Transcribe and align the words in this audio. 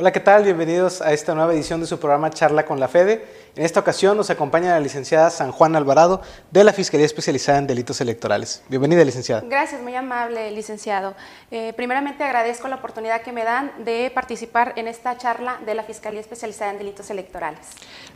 Hola, 0.00 0.12
¿qué 0.12 0.20
tal? 0.20 0.44
Bienvenidos 0.44 1.02
a 1.02 1.12
esta 1.12 1.34
nueva 1.34 1.52
edición 1.52 1.80
de 1.80 1.86
su 1.88 1.98
programa 1.98 2.30
Charla 2.30 2.64
con 2.64 2.78
la 2.78 2.86
Fede. 2.86 3.26
En 3.56 3.64
esta 3.64 3.80
ocasión 3.80 4.16
nos 4.16 4.30
acompaña 4.30 4.70
la 4.70 4.78
licenciada 4.78 5.28
San 5.28 5.50
Juan 5.50 5.74
Alvarado 5.74 6.22
de 6.52 6.62
la 6.62 6.72
Fiscalía 6.72 7.04
Especializada 7.04 7.58
en 7.58 7.66
Delitos 7.66 8.00
Electorales. 8.00 8.62
Bienvenida, 8.68 9.04
licenciada. 9.04 9.42
Gracias, 9.44 9.82
muy 9.82 9.96
amable, 9.96 10.52
licenciado. 10.52 11.16
Eh, 11.50 11.72
primeramente 11.72 12.22
agradezco 12.22 12.68
la 12.68 12.76
oportunidad 12.76 13.22
que 13.22 13.32
me 13.32 13.42
dan 13.42 13.72
de 13.84 14.12
participar 14.14 14.72
en 14.76 14.86
esta 14.86 15.18
charla 15.18 15.58
de 15.66 15.74
la 15.74 15.82
Fiscalía 15.82 16.20
Especializada 16.20 16.70
en 16.70 16.78
Delitos 16.78 17.10
Electorales. 17.10 17.66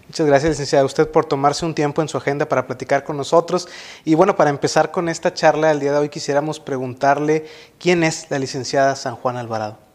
Muchas 0.07 0.25
gracias, 0.25 0.51
licenciada, 0.51 0.85
usted 0.85 1.11
por 1.11 1.25
tomarse 1.25 1.67
un 1.67 1.75
tiempo 1.75 2.01
en 2.01 2.07
su 2.07 2.17
agenda 2.17 2.49
para 2.49 2.65
platicar 2.65 3.03
con 3.03 3.17
nosotros. 3.17 3.67
Y 4.05 4.15
bueno, 4.15 4.37
para 4.37 4.51
empezar 4.51 4.93
con 4.93 5.09
esta 5.09 5.35
charla 5.35 5.73
el 5.73 5.81
día 5.81 5.91
de 5.91 5.99
hoy 5.99 6.11
quisiéramos 6.11 6.61
preguntarle 6.61 7.45
quién 7.81 8.05
es 8.05 8.31
la 8.31 8.39
licenciada 8.39 8.95
San 8.95 9.17
Juan 9.17 9.37
Alvarado. 9.37 9.92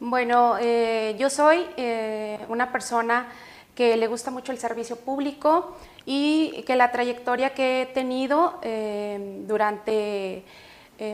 Bueno, 0.00 0.56
eh, 0.60 1.16
yo 1.18 1.28
soy 1.28 1.66
eh, 1.76 2.38
una 2.48 2.70
persona 2.70 3.26
que 3.74 3.96
le 3.96 4.06
gusta 4.06 4.30
mucho 4.30 4.52
el 4.52 4.58
servicio 4.58 4.94
público 4.94 5.76
y 6.06 6.62
que 6.68 6.76
la 6.76 6.92
trayectoria 6.92 7.52
que 7.52 7.82
he 7.82 7.86
tenido 7.86 8.60
eh, 8.62 9.42
durante 9.46 10.44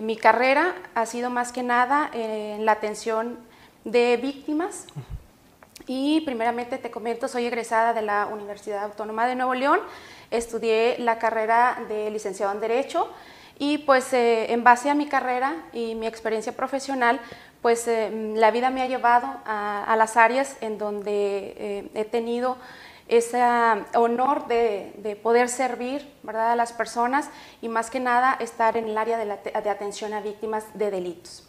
mi 0.03 0.17
carrera 0.17 0.75
ha 0.95 1.05
sido 1.05 1.29
más 1.29 1.53
que 1.53 1.63
nada 1.63 2.11
en 2.15 2.65
la 2.65 2.73
atención 2.73 3.39
de 3.85 4.17
víctimas. 4.17 4.87
Y 5.87 6.23
primeramente 6.23 6.79
te 6.79 6.91
comento, 6.91 7.29
soy 7.29 7.45
egresada 7.45 7.93
de 7.93 8.01
la 8.01 8.27
Universidad 8.33 8.85
Autónoma 8.85 9.27
de 9.27 9.35
Nuevo 9.35 9.55
León, 9.55 9.81
estudié 10.31 10.97
la 11.01 11.19
carrera 11.19 11.85
de 11.87 12.11
licenciado 12.11 12.51
en 12.53 12.61
Derecho 12.61 13.11
y 13.59 13.77
pues 13.77 14.09
en 14.15 14.65
base 14.65 14.89
a 14.89 14.95
mi 14.95 15.07
carrera 15.07 15.55
y 15.75 15.95
mi 15.97 16.07
experiencia 16.07 16.57
profesional, 16.57 17.21
pues 17.65 17.89
eh, 17.89 18.11
la 18.37 18.51
vida 18.51 18.69
me 18.69 18.83
ha 18.83 18.87
llevado 18.87 19.27
a, 19.47 19.95
las 19.97 20.19
áreas 20.19 20.59
en 20.61 20.77
donde 20.77 21.55
eh, 21.57 21.91
he 21.95 22.05
tenido 22.05 22.59
ese 23.09 23.43
honor 23.95 24.47
de, 24.49 25.19
poder 25.23 25.49
servir 25.49 26.07
¿verdad? 26.23 26.53
a 26.53 26.57
las 26.57 26.75
personas 26.75 27.31
y 27.63 27.71
más 27.71 27.89
que 27.89 28.01
nada 28.01 28.37
estar 28.39 28.77
en 28.77 28.85
el 28.85 28.99
área 28.99 29.17
de, 29.17 29.71
atención 29.71 30.13
a 30.13 30.21
víctimas 30.21 30.65
de 30.75 30.91
delitos. 30.91 31.45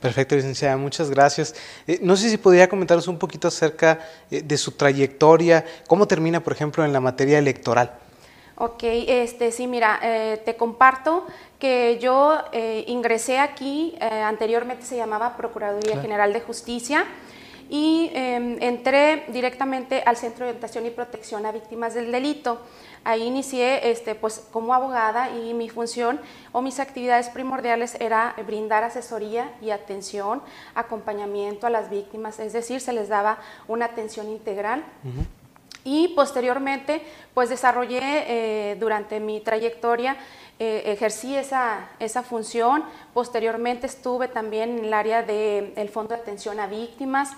Perfecto, 0.00 0.34
licenciada, 0.34 0.76
muchas 0.76 1.10
gracias. 1.10 1.54
Eh, 1.86 2.00
no 2.02 2.16
sé 2.16 2.28
si 2.28 2.36
podría 2.36 2.68
comentaros 2.68 3.06
un 3.06 3.20
poquito 3.20 3.46
acerca 3.46 4.00
de 4.28 4.56
su 4.56 4.72
trayectoria, 4.72 5.64
cómo 5.86 6.08
termina, 6.08 6.40
por 6.40 6.54
ejemplo, 6.54 6.84
en 6.84 6.92
la 6.92 6.98
materia 6.98 7.38
electoral. 7.38 7.92
Ok, 8.60 8.82
este, 8.82 9.52
sí, 9.52 9.68
mira, 9.68 10.00
eh, 10.02 10.42
te 10.44 10.56
comparto 10.56 11.24
que 11.60 11.98
yo 12.00 12.36
eh, 12.50 12.84
ingresé 12.88 13.38
aquí, 13.38 13.94
eh, 14.00 14.22
anteriormente 14.22 14.84
se 14.84 14.96
llamaba 14.96 15.36
Procuraduría 15.36 16.00
General 16.00 16.32
de 16.32 16.40
Justicia, 16.40 17.04
y 17.70 18.10
em, 18.14 18.56
entré 18.60 19.26
directamente 19.28 20.02
al 20.04 20.16
Centro 20.16 20.44
de 20.44 20.50
Orientación 20.50 20.86
y 20.86 20.90
Protección 20.90 21.46
a 21.46 21.52
Víctimas 21.52 21.94
del 21.94 22.10
Delito. 22.10 22.60
Ahí 23.04 23.22
inicié 23.22 23.90
este, 23.90 24.16
pues, 24.16 24.44
como 24.50 24.74
abogada 24.74 25.30
y 25.30 25.54
mi 25.54 25.68
función 25.68 26.18
o 26.50 26.60
mis 26.60 26.80
actividades 26.80 27.28
primordiales 27.28 27.94
era 28.00 28.34
brindar 28.44 28.82
asesoría 28.82 29.52
y 29.60 29.70
atención, 29.70 30.42
acompañamiento 30.74 31.66
a 31.66 31.70
las 31.70 31.90
víctimas, 31.90 32.40
es 32.40 32.54
decir, 32.54 32.80
se 32.80 32.92
les 32.92 33.08
daba 33.08 33.38
una 33.68 33.84
atención 33.84 34.28
integral 34.28 34.82
y 35.88 36.08
posteriormente 36.08 37.00
pues 37.32 37.48
desarrollé 37.48 38.00
eh, 38.02 38.76
durante 38.78 39.20
mi 39.20 39.40
trayectoria, 39.40 40.18
eh, 40.58 40.82
ejercí 40.84 41.34
esa, 41.34 41.88
esa, 41.98 42.22
función, 42.22 42.84
posteriormente 43.14 43.86
estuve 43.86 44.28
también 44.28 44.78
en 44.78 44.84
el 44.84 44.92
área 44.92 45.22
del 45.22 45.88
Fondo 45.88 46.14
de 46.14 46.20
Atención 46.20 46.60
a 46.60 46.66
Víctimas, 46.66 47.30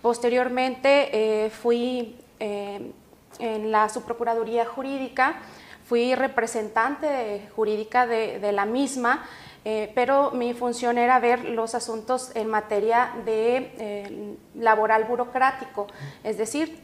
posteriormente 0.00 1.44
eh, 1.44 1.50
fui 1.50 2.16
en 2.40 3.70
la 3.70 3.88
Subprocuraduría 3.88 4.64
Jurídica, 4.64 5.36
fui 5.86 6.16
representante 6.16 7.48
jurídica 7.54 8.08
de, 8.08 8.40
de 8.40 8.50
la 8.50 8.64
misma, 8.64 9.24
eh, 9.64 9.92
pero 9.94 10.30
mi 10.32 10.54
función 10.54 10.98
era 10.98 11.18
ver 11.20 11.44
los 11.44 11.74
asuntos 11.74 12.30
en 12.34 12.48
materia 12.48 13.12
de 13.24 13.72
eh, 13.78 14.36
laboral 14.54 15.04
burocrático, 15.04 15.86
es 16.24 16.38
decir, 16.38 16.80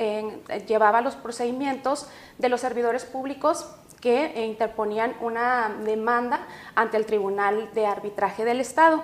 llevaba 0.66 1.00
los 1.00 1.16
procedimientos 1.16 2.08
de 2.38 2.48
los 2.48 2.60
servidores 2.60 3.04
públicos 3.04 3.66
que 4.00 4.44
interponían 4.46 5.14
una 5.20 5.76
demanda 5.84 6.46
ante 6.74 6.96
el 6.96 7.06
Tribunal 7.06 7.70
de 7.74 7.86
Arbitraje 7.86 8.44
del 8.44 8.60
Estado. 8.60 9.02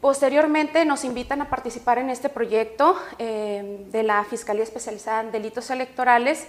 Posteriormente 0.00 0.84
nos 0.84 1.04
invitan 1.04 1.42
a 1.42 1.50
participar 1.50 1.98
en 1.98 2.10
este 2.10 2.28
proyecto 2.28 2.96
eh, 3.18 3.84
de 3.90 4.02
la 4.04 4.22
Fiscalía 4.24 4.62
Especializada 4.62 5.22
en 5.22 5.32
Delitos 5.32 5.70
Electorales 5.70 6.46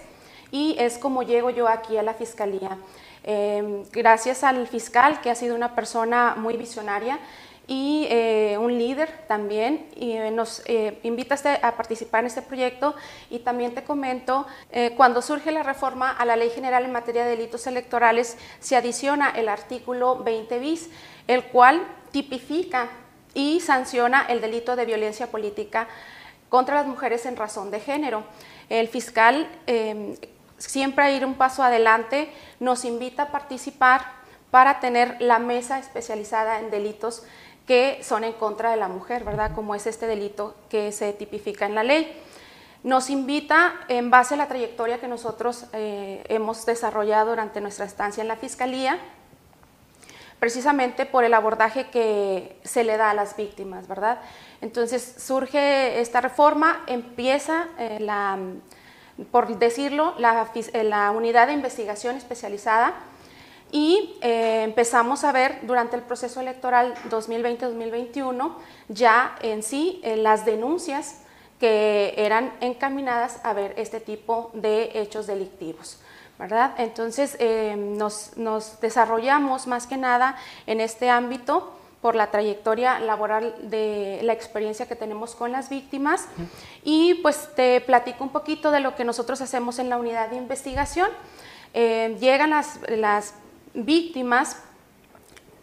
y 0.52 0.76
es 0.78 0.98
como 0.98 1.24
llego 1.24 1.50
yo 1.50 1.66
aquí 1.66 1.96
a 1.96 2.02
la 2.04 2.14
Fiscalía. 2.14 2.78
Em, 3.22 3.84
gracias 3.92 4.44
al 4.44 4.66
fiscal, 4.66 5.20
que 5.20 5.30
ha 5.30 5.34
sido 5.34 5.54
una 5.54 5.74
persona 5.74 6.34
muy 6.36 6.56
visionaria 6.56 7.18
y 7.66 8.06
eh, 8.10 8.56
un 8.58 8.78
líder 8.78 9.08
también, 9.28 9.86
y 9.94 10.12
eh, 10.12 10.30
nos 10.30 10.62
eh, 10.66 10.98
invita 11.04 11.36
a 11.62 11.76
participar 11.76 12.20
en 12.20 12.26
este 12.26 12.42
proyecto 12.42 12.96
y 13.30 13.40
también 13.40 13.74
te 13.74 13.84
comento, 13.84 14.46
cuando 14.96 15.22
surge 15.22 15.52
la 15.52 15.62
reforma 15.62 16.10
a 16.10 16.24
la 16.24 16.34
Ley 16.34 16.50
General 16.50 16.84
en 16.84 16.92
materia 16.92 17.24
de 17.24 17.30
delitos 17.30 17.66
electorales, 17.66 18.36
se 18.58 18.74
adiciona 18.74 19.30
el 19.30 19.48
artículo 19.48 20.16
20 20.24 20.58
bis, 20.58 20.90
el 21.28 21.44
cual 21.44 21.86
tipifica 22.10 22.88
y 23.34 23.60
sanciona 23.60 24.26
el 24.28 24.40
delito 24.40 24.74
de 24.74 24.84
violencia 24.84 25.28
política 25.28 25.86
contra 26.48 26.74
las 26.74 26.86
mujeres 26.86 27.24
en 27.26 27.36
razón 27.36 27.70
de 27.70 27.78
género. 27.78 28.24
El 28.68 28.88
fiscal 28.88 29.48
em, 29.66 30.16
siempre 30.68 31.04
a 31.04 31.10
ir 31.10 31.24
un 31.24 31.34
paso 31.34 31.62
adelante, 31.62 32.32
nos 32.60 32.84
invita 32.84 33.24
a 33.24 33.30
participar 33.30 34.02
para 34.50 34.80
tener 34.80 35.16
la 35.20 35.38
mesa 35.38 35.78
especializada 35.78 36.58
en 36.58 36.70
delitos 36.70 37.22
que 37.66 38.00
son 38.02 38.24
en 38.24 38.32
contra 38.32 38.70
de 38.70 38.76
la 38.76 38.88
mujer, 38.88 39.24
¿verdad? 39.24 39.52
Como 39.54 39.74
es 39.74 39.86
este 39.86 40.06
delito 40.06 40.54
que 40.68 40.92
se 40.92 41.12
tipifica 41.12 41.66
en 41.66 41.74
la 41.74 41.84
ley. 41.84 42.20
Nos 42.82 43.10
invita, 43.10 43.74
en 43.88 44.10
base 44.10 44.34
a 44.34 44.36
la 44.36 44.48
trayectoria 44.48 44.98
que 44.98 45.06
nosotros 45.06 45.66
eh, 45.72 46.24
hemos 46.28 46.66
desarrollado 46.66 47.30
durante 47.30 47.60
nuestra 47.60 47.84
estancia 47.84 48.22
en 48.22 48.28
la 48.28 48.36
Fiscalía, 48.36 48.98
precisamente 50.40 51.04
por 51.04 51.24
el 51.24 51.34
abordaje 51.34 51.90
que 51.90 52.56
se 52.64 52.82
le 52.82 52.96
da 52.96 53.10
a 53.10 53.14
las 53.14 53.36
víctimas, 53.36 53.86
¿verdad? 53.86 54.18
Entonces 54.62 55.14
surge 55.18 56.00
esta 56.00 56.22
reforma, 56.22 56.82
empieza 56.86 57.68
eh, 57.78 57.98
la 58.00 58.38
por 59.30 59.58
decirlo, 59.58 60.14
eh, 60.18 60.84
la, 60.84 61.10
unidad 61.10 61.48
de 61.48 61.52
investigación 61.52 62.16
especializada 62.16 62.94
y 63.72 64.18
eh, 64.20 64.62
empezamos 64.64 65.24
a 65.24 65.32
ver 65.32 65.60
durante 65.62 65.96
el 65.96 66.02
proceso 66.02 66.40
electoral 66.40 66.94
2020-2021 67.08 68.54
ya 68.88 69.36
en 69.42 69.62
sí 69.62 70.00
eh, 70.02 70.16
las 70.16 70.44
denuncias 70.44 71.22
que 71.58 72.14
eran 72.16 72.52
encaminadas 72.60 73.40
a 73.44 73.52
ver 73.52 73.74
este 73.76 74.00
tipo 74.00 74.50
de 74.54 74.90
hechos 74.94 75.26
delictivos. 75.26 76.00
¿verdad? 76.38 76.72
Entonces 76.78 77.36
nos, 77.76 78.38
nos 78.38 78.80
desarrollamos 78.80 79.66
más 79.66 79.86
que 79.86 79.98
nada 79.98 80.36
en 80.66 80.80
este 80.80 81.10
ámbito 81.10 81.74
por 82.00 82.14
la 82.14 82.30
trayectoria 82.30 82.98
laboral 82.98 83.54
de 83.62 84.20
la 84.22 84.32
experiencia 84.32 84.86
que 84.86 84.96
tenemos 84.96 85.34
con 85.34 85.52
las 85.52 85.68
víctimas. 85.68 86.26
Y 86.82 87.14
pues 87.16 87.48
te 87.54 87.80
platico 87.80 88.24
un 88.24 88.30
poquito 88.30 88.70
de 88.70 88.80
lo 88.80 88.94
que 88.94 89.04
nosotros 89.04 89.40
hacemos 89.40 89.78
en 89.78 89.90
la 89.90 89.98
unidad 89.98 90.28
de 90.30 90.36
investigación. 90.36 91.10
Eh, 91.74 92.16
llegan 92.18 92.50
las, 92.50 92.80
las 92.88 93.34
víctimas 93.74 94.56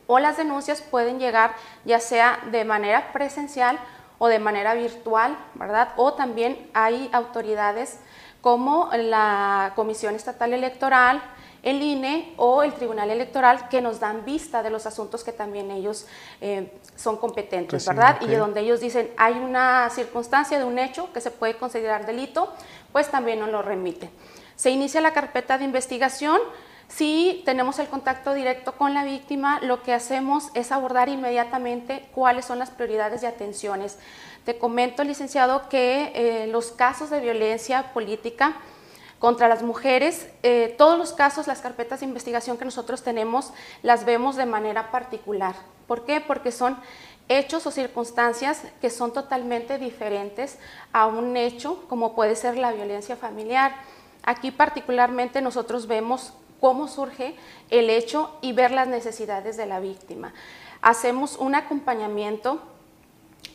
o 0.06 0.20
las 0.20 0.38
denuncias 0.38 0.82
pueden 0.82 1.20
llegar 1.20 1.54
ya 1.86 2.00
sea 2.00 2.40
de 2.52 2.64
manera 2.64 3.12
presencial 3.12 3.80
o 4.20 4.28
de 4.28 4.40
manera 4.40 4.74
virtual, 4.74 5.38
¿verdad? 5.56 5.90
O 5.98 6.14
también 6.14 6.70
hay 6.74 7.10
autoridades 7.14 8.00
como 8.42 8.90
la 8.94 9.74
Comisión 9.76 10.16
Estatal 10.16 10.54
Electoral, 10.54 11.22
el 11.64 11.82
INE 11.82 12.34
o 12.38 12.64
el 12.64 12.74
Tribunal 12.74 13.10
Electoral 13.10 13.68
que 13.70 13.82
nos 13.82 14.00
dan 14.00 14.24
vista 14.24 14.64
de 14.64 14.70
los 14.70 14.86
asuntos 14.86 15.24
que 15.24 15.34
también 15.34 15.70
ellos 15.72 16.08
eh, 16.40 16.72
son 16.96 17.18
competentes, 17.18 17.86
¿verdad? 17.86 18.22
Y 18.22 18.28
donde 18.36 18.62
ellos 18.62 18.80
dicen 18.80 19.12
hay 19.18 19.34
una 19.34 19.90
circunstancia 19.90 20.60
de 20.60 20.66
un 20.66 20.80
hecho 20.80 21.12
que 21.12 21.20
se 21.20 21.32
puede 21.32 21.58
considerar 21.58 22.06
delito, 22.06 22.54
pues 22.92 23.10
también 23.12 23.40
nos 23.40 23.50
lo 23.50 23.62
remiten. 23.62 24.10
Se 24.56 24.70
inicia 24.70 25.02
la 25.02 25.12
carpeta 25.12 25.58
de 25.58 25.66
investigación. 25.66 26.40
Si 26.88 27.42
tenemos 27.46 27.80
el 27.80 27.88
contacto 27.88 28.34
directo 28.34 28.74
con 28.74 28.94
la 28.94 29.04
víctima, 29.04 29.60
lo 29.62 29.84
que 29.84 29.94
hacemos 29.94 30.50
es 30.54 30.72
abordar 30.72 31.10
inmediatamente 31.10 32.08
cuáles 32.14 32.46
son 32.46 32.60
las 32.60 32.70
prioridades 32.70 33.22
de 33.22 33.28
atenciones. 33.28 33.98
Te 34.46 34.58
comento, 34.58 35.04
licenciado, 35.04 35.68
que 35.70 36.12
eh, 36.16 36.48
los 36.48 36.72
casos 36.72 37.10
de 37.10 37.20
violencia 37.20 37.94
política 37.94 38.56
contra 39.20 39.48
las 39.48 39.64
mujeres. 39.64 40.30
Eh, 40.44 40.76
todos 40.78 40.98
los 40.98 41.14
casos, 41.14 41.48
las 41.48 41.62
carpetas 41.62 42.00
de 42.00 42.06
investigación 42.06 42.58
que 42.58 42.66
nosotros 42.66 43.04
tenemos, 43.04 43.52
las 43.84 44.06
vemos 44.06 44.36
de 44.36 44.46
manera 44.46 44.92
particular. 44.92 45.56
¿Por 45.88 46.06
qué? 46.06 46.22
Porque 46.22 46.52
son 46.52 46.78
hechos 47.30 47.66
o 47.66 47.72
circunstancias 47.72 48.62
que 48.80 48.90
son 48.90 49.12
totalmente 49.12 49.78
diferentes 49.78 50.58
a 50.94 51.08
un 51.08 51.36
hecho 51.36 51.84
como 51.90 52.16
puede 52.16 52.36
ser 52.36 52.58
la 52.58 52.72
violencia 52.72 53.16
familiar. 53.16 53.76
Aquí 54.24 54.52
particularmente 54.52 55.42
nosotros 55.42 55.88
vemos 55.88 56.34
cómo 56.60 56.88
surge 56.88 57.36
el 57.70 57.90
hecho 57.90 58.38
y 58.42 58.54
ver 58.54 58.72
las 58.72 58.88
necesidades 58.88 59.58
de 59.58 59.66
la 59.66 59.80
víctima. 59.80 60.34
Hacemos 60.82 61.38
un 61.38 61.56
acompañamiento. 61.56 62.62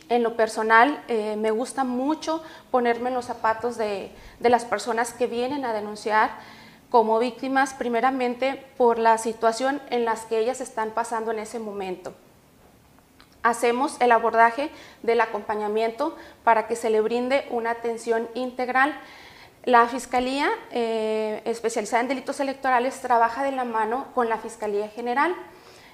En 0.09 0.21
lo 0.21 0.35
personal, 0.35 1.03
eh, 1.07 1.35
me 1.37 1.51
gusta 1.51 1.83
mucho 1.83 2.43
ponerme 2.71 3.09
en 3.09 3.15
los 3.15 3.25
zapatos 3.25 3.77
de, 3.77 4.11
de 4.39 4.49
las 4.49 4.65
personas 4.65 5.13
que 5.13 5.27
vienen 5.27 5.65
a 5.65 5.73
denunciar 5.73 6.31
como 6.89 7.17
víctimas, 7.19 7.73
primeramente 7.73 8.65
por 8.77 8.99
la 8.99 9.17
situación 9.17 9.81
en 9.89 10.05
la 10.05 10.15
que 10.29 10.39
ellas 10.39 10.61
están 10.61 10.91
pasando 10.91 11.31
en 11.31 11.39
ese 11.39 11.57
momento 11.57 12.13
hacemos 13.43 13.99
el 13.99 14.11
abordaje 14.11 14.71
del 15.03 15.21
acompañamiento 15.21 16.15
para 16.43 16.65
que 16.67 16.75
se 16.75 16.89
le 16.89 17.01
brinde 17.01 17.45
una 17.51 17.71
atención 17.71 18.27
integral. 18.33 18.97
La 19.65 19.87
Fiscalía 19.87 20.49
eh, 20.71 21.41
especializada 21.45 22.01
en 22.01 22.09
delitos 22.09 22.39
electorales 22.41 22.99
trabaja 22.99 23.43
de 23.43 23.53
la 23.53 23.63
mano 23.63 24.07
con 24.13 24.27
la 24.27 24.37
Fiscalía 24.37 24.89
General 24.89 25.33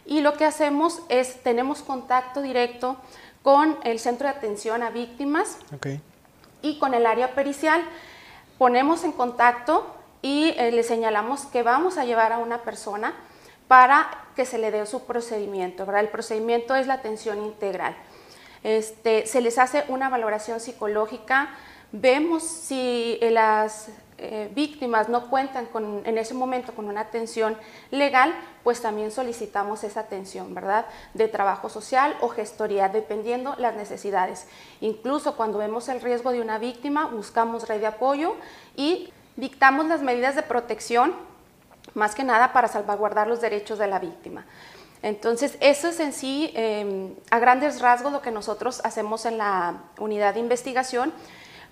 y 0.08 0.22
lo 0.22 0.34
que 0.34 0.46
hacemos 0.46 1.04
es, 1.08 1.44
tenemos 1.44 1.84
contacto 1.84 2.42
directo 2.42 2.98
con 3.44 3.78
el 3.84 4.00
Centro 4.00 4.28
de 4.28 4.34
Atención 4.34 4.82
a 4.82 4.90
Víctimas 4.90 5.58
y 6.64 6.80
con 6.80 6.96
el 6.96 7.06
área 7.06 7.36
pericial. 7.36 7.84
Ponemos 8.58 9.04
en 9.04 9.12
contacto 9.12 9.96
y 10.24 10.56
eh, 10.58 10.72
le 10.72 10.82
señalamos 10.82 11.46
que 11.46 11.62
vamos 11.62 12.00
a 12.00 12.06
llevar 12.06 12.34
a 12.34 12.40
una 12.40 12.64
persona 12.64 13.14
para 13.68 14.10
que 14.36 14.46
se 14.46 14.58
le 14.58 14.72
dé 14.72 14.84
su 14.88 15.06
procedimiento. 15.06 15.86
¿verdad? 15.86 16.02
El 16.02 16.10
procedimiento 16.10 16.76
es 16.76 16.88
la 16.88 16.96
atención 16.96 17.44
integral. 17.44 17.96
Este, 18.64 19.28
se 19.28 19.42
les 19.42 19.58
hace 19.60 19.86
una 19.88 20.10
valoración 20.10 20.60
psicológica, 20.60 21.50
vemos 21.92 22.44
si 22.44 23.18
las 23.22 23.90
eh, 24.22 24.52
víctimas 24.54 25.08
no 25.08 25.30
cuentan 25.30 25.66
con, 25.68 26.02
en 26.06 26.18
ese 26.18 26.34
momento 26.34 26.74
con 26.76 26.86
una 26.86 27.00
atención 27.00 27.56
legal, 27.90 28.36
pues 28.64 28.82
también 28.82 29.12
solicitamos 29.12 29.86
esa 29.86 30.02
atención, 30.02 30.54
¿verdad? 30.54 30.86
De 31.14 31.30
trabajo 31.30 31.70
social 31.70 32.18
o 32.20 32.28
gestoría, 32.28 32.90
dependiendo 32.90 33.56
las 33.58 33.76
necesidades. 33.76 34.46
Incluso 34.82 35.38
cuando 35.38 35.58
vemos 35.60 35.88
el 35.88 36.02
riesgo 36.02 36.32
de 36.32 36.42
una 36.42 36.58
víctima, 36.60 37.06
buscamos 37.06 37.70
red 37.70 37.80
de 37.80 37.88
apoyo 37.88 38.36
y 38.76 39.14
dictamos 39.38 39.86
las 39.86 40.02
medidas 40.02 40.36
de 40.36 40.44
protección 40.44 41.14
más 41.94 42.14
que 42.14 42.26
nada 42.26 42.52
para 42.52 42.68
salvaguardar 42.68 43.28
los 43.28 43.40
derechos 43.40 43.80
de 43.80 43.88
la 43.88 44.00
víctima. 44.00 44.46
Entonces, 45.02 45.58
eso 45.62 45.88
es 45.88 46.00
en 46.02 46.12
sí, 46.12 46.52
em, 46.56 47.16
a 47.32 47.40
grandes 47.40 47.80
rasgos, 47.80 48.12
lo 48.12 48.22
que 48.22 48.32
nosotros 48.32 48.82
hacemos 48.84 49.26
en 49.26 49.38
la 49.38 49.76
unidad 49.98 50.34
de 50.34 50.42
investigación. 50.42 51.14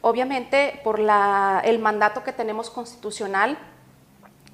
Obviamente, 0.02 0.80
por 0.84 1.00
el 1.00 1.80
mandato 1.80 2.24
que 2.24 2.32
tenemos 2.32 2.70
constitucional, 2.70 3.58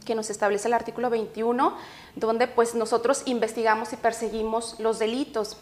que 0.05 0.15
nos 0.15 0.29
establece 0.29 0.67
el 0.67 0.73
artículo 0.73 1.09
21, 1.09 1.77
donde 2.15 2.47
pues 2.47 2.75
nosotros 2.75 3.23
investigamos 3.25 3.93
y 3.93 3.97
perseguimos 3.97 4.79
los 4.79 4.99
delitos 4.99 5.57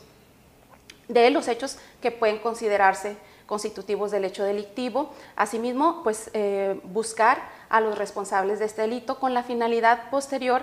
de 1.07 1.29
los 1.29 1.47
hechos 1.47 1.77
que 2.01 2.11
pueden 2.11 2.39
considerarse 2.39 3.17
constitutivos 3.45 4.11
del 4.11 4.25
hecho 4.25 4.43
delictivo. 4.43 5.11
Asimismo, 5.35 6.01
pues 6.03 6.29
eh, 6.33 6.79
buscar 6.85 7.41
a 7.69 7.81
los 7.81 7.97
responsables 7.97 8.59
de 8.59 8.65
este 8.65 8.83
delito 8.83 9.19
con 9.19 9.33
la 9.33 9.43
finalidad 9.43 10.09
posterior 10.09 10.61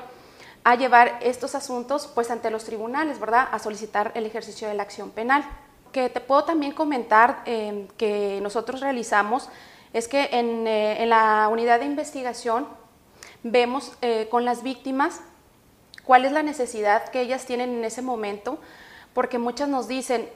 a 0.64 0.74
llevar 0.74 1.18
estos 1.22 1.54
asuntos 1.54 2.06
pues 2.06 2.30
ante 2.30 2.50
los 2.50 2.64
tribunales, 2.64 3.20
¿verdad? 3.20 3.48
A 3.52 3.58
solicitar 3.58 4.12
el 4.14 4.26
ejercicio 4.26 4.68
de 4.68 4.74
la 4.74 4.82
acción 4.82 5.10
penal. 5.10 5.44
Que 5.92 6.08
te 6.08 6.20
puedo 6.20 6.44
también 6.44 6.72
comentar 6.72 7.42
eh, 7.46 7.88
que 7.96 8.40
nosotros 8.42 8.80
realizamos 8.80 9.48
es 9.92 10.08
que 10.08 10.28
en, 10.32 10.66
eh, 10.66 11.02
en, 11.02 11.08
la 11.08 11.48
unidad 11.50 11.80
de 11.80 11.86
investigación 11.86 12.66
vemos 13.42 13.92
con 14.30 14.44
las 14.44 14.62
víctimas 14.62 15.20
cuál 16.04 16.24
es 16.24 16.32
la 16.32 16.42
necesidad 16.42 17.08
que 17.08 17.20
ellas 17.20 17.46
tienen 17.46 17.70
en 17.70 17.84
ese 17.84 18.02
momento, 18.02 18.58
porque 19.14 19.38
muchas 19.38 19.68
nos 19.68 19.86
dicen, 19.86 20.28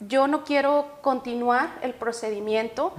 yo 0.00 0.26
no 0.26 0.44
quiero 0.44 0.98
continuar 1.00 1.78
el 1.82 1.94
procedimiento 1.94 2.92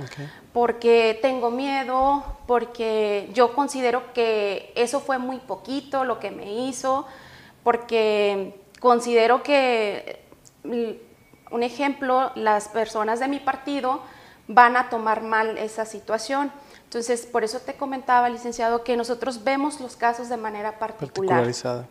porque 0.53 1.19
tengo 1.21 1.51
miedo, 1.51 2.23
porque 2.47 3.29
yo 3.33 3.53
considero 3.53 4.13
que 4.13 4.71
eso 4.75 4.99
fue 4.99 5.17
muy 5.19 5.37
poquito 5.37 6.03
lo 6.03 6.19
que 6.19 6.31
me 6.31 6.51
hizo, 6.51 7.05
porque 7.63 8.59
considero 8.79 9.43
que, 9.43 10.21
un 11.51 11.63
ejemplo, 11.63 12.31
las 12.35 12.67
personas 12.67 13.19
de 13.19 13.27
mi 13.27 13.39
partido 13.39 14.01
van 14.47 14.77
a 14.77 14.89
tomar 14.89 15.21
mal 15.21 15.57
esa 15.57 15.85
situación. 15.85 16.51
Entonces, 16.83 17.25
por 17.25 17.43
eso 17.43 17.59
te 17.59 17.75
comentaba, 17.75 18.29
licenciado, 18.29 18.83
que 18.83 18.95
nosotros 18.95 19.43
vemos 19.43 19.79
los 19.79 19.95
casos 19.95 20.29
de 20.29 20.37
manera 20.37 20.79
particular. 20.79 21.29
Particularizada. 21.29 21.85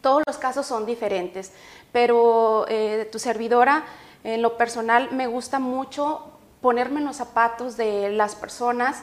Todos 0.00 0.22
los 0.26 0.36
casos 0.36 0.66
son 0.66 0.84
diferentes, 0.84 1.52
pero 1.92 2.66
eh, 2.68 3.08
tu 3.10 3.18
servidora 3.18 3.84
en 4.22 4.42
lo 4.42 4.56
personal 4.56 5.10
me 5.12 5.26
gusta 5.26 5.58
mucho 5.58 6.30
ponerme 6.60 7.00
en 7.00 7.06
los 7.06 7.16
zapatos 7.16 7.76
de 7.76 8.10
las 8.10 8.34
personas, 8.34 9.02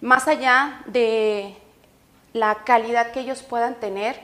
más 0.00 0.26
allá 0.26 0.82
de 0.86 1.56
la 2.32 2.64
calidad 2.64 3.12
que 3.12 3.20
ellos 3.20 3.42
puedan 3.42 3.74
tener, 3.76 4.20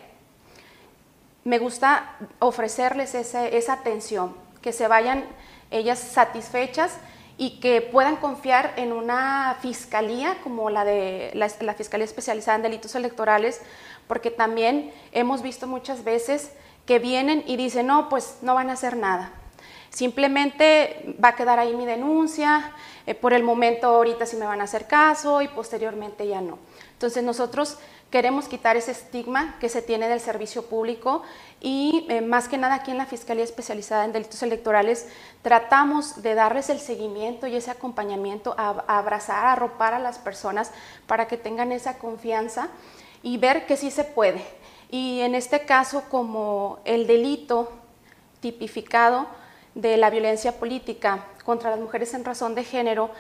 me 1.45 1.59
gusta 1.59 2.17
ofrecerles 2.39 3.15
esa 3.15 3.73
atención, 3.73 4.35
que 4.63 4.73
se 4.73 4.89
vayan 4.89 5.25
ellas 5.71 5.99
satisfechas 5.99 6.99
y 7.41 7.59
que 7.61 7.81
puedan 7.81 8.17
confiar 8.17 8.75
en 8.77 8.93
una 8.93 9.57
fiscalía 9.63 10.37
como 10.43 10.69
la 10.69 10.85
de 10.85 11.31
la, 11.35 11.75
Fiscalía 11.75 12.05
Especializada 12.05 12.57
en 12.57 12.63
Delitos 12.63 12.95
Electorales, 12.95 13.63
porque 14.07 14.31
también 14.31 14.93
hemos 15.13 15.41
visto 15.41 15.67
muchas 15.67 16.05
veces 16.05 16.53
que 16.85 16.99
vienen 16.99 17.43
y 17.47 17.57
dicen, 17.57 17.87
no, 17.87 18.11
pues 18.11 18.39
no 18.43 18.55
van 18.55 18.69
a 18.69 18.75
hacer 18.75 18.95
nada. 18.95 19.33
Simplemente 19.89 21.17
va 21.23 21.29
a 21.29 21.35
quedar 21.35 21.59
ahí 21.59 21.75
mi 21.75 21.87
denuncia, 21.87 22.73
eh, 23.07 23.15
por 23.15 23.33
el 23.33 23.43
momento 23.43 23.87
ahorita 23.87 24.27
sí 24.27 24.37
me 24.37 24.45
van 24.45 24.61
a 24.61 24.65
hacer 24.65 24.87
caso 24.87 25.41
y 25.41 25.49
posteriormente 25.49 26.27
ya 26.29 26.43
no. 26.43 26.59
Entonces 26.93 27.25
nosotros 27.25 27.79
queremos 28.11 28.49
quitar 28.49 28.77
ese 28.77 28.91
estigma 28.91 29.57
que 29.61 29.69
se 29.69 29.83
tiene 29.83 30.09
del 30.09 30.21
servicio 30.21 30.67
público 30.67 31.23
y 31.61 32.07
eh, 32.09 32.21
más 32.21 32.49
que 32.49 32.59
nada 32.59 32.75
aquí 32.75 32.91
en 32.91 32.99
la 32.99 33.07
Fiscalía 33.07 33.45
Especializada 33.45 34.05
en 34.05 34.13
Delitos 34.13 34.43
Electorales 34.43 35.09
tratamos 35.43 36.23
de 36.23 36.35
darles 36.35 36.71
el 36.71 36.81
seguimiento 36.81 37.47
y 37.47 37.57
ese 37.57 37.71
acompañamiento, 37.71 38.55
a, 38.59 38.85
a 38.87 38.99
abrazar, 38.99 39.47
a 39.47 39.53
arropar 39.53 39.95
a 39.95 39.99
las 39.99 40.19
personas 40.19 40.73
para 41.07 41.29
que 41.29 41.37
tengan 41.37 41.73
esa 41.73 41.99
confianza 41.99 42.69
y 43.23 43.39
ver 43.39 43.67
que 43.67 43.77
sí 43.77 43.91
se 43.91 44.05
puede. 44.05 44.43
Y 44.91 45.21
en 45.21 45.35
este 45.35 45.65
caso, 45.67 46.05
como 46.11 46.81
el 46.85 47.07
delito 47.07 47.71
tipificado, 48.41 49.27
de 49.75 49.97
la 49.97 50.11
violencia 50.11 50.59
política 50.59 51.27
contra 51.45 51.71
las 51.71 51.79
mujeres 51.79 52.13
en 52.15 52.25
razón 52.25 52.55
de 52.55 52.65
género 52.65 53.11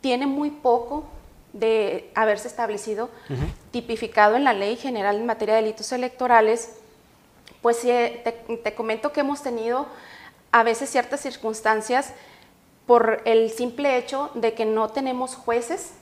tiene 0.00 0.26
muy 0.26 0.50
poco 0.50 1.04
de 1.52 2.10
haberse 2.14 2.48
establecido, 2.48 3.10
tipificado 3.70 4.36
en 4.36 4.44
la 4.44 4.52
Ley 4.52 4.76
General 4.76 5.16
en 5.16 5.26
materia 5.26 5.54
de 5.54 5.62
delitos 5.62 5.92
electorales, 5.92 6.70
pues 7.60 7.80
te, 7.80 8.74
comento 8.74 9.12
que 9.12 9.20
hemos 9.20 9.42
tenido 9.42 9.86
a 10.50 10.62
veces 10.62 10.90
ciertas 10.90 11.20
circunstancias 11.20 12.12
por 12.86 13.22
el 13.24 13.50
simple 13.50 13.96
hecho 13.96 14.30
de 14.34 14.54
que 14.54 14.64
no 14.64 14.88
tenemos 14.88 15.34
jueces 15.34 15.92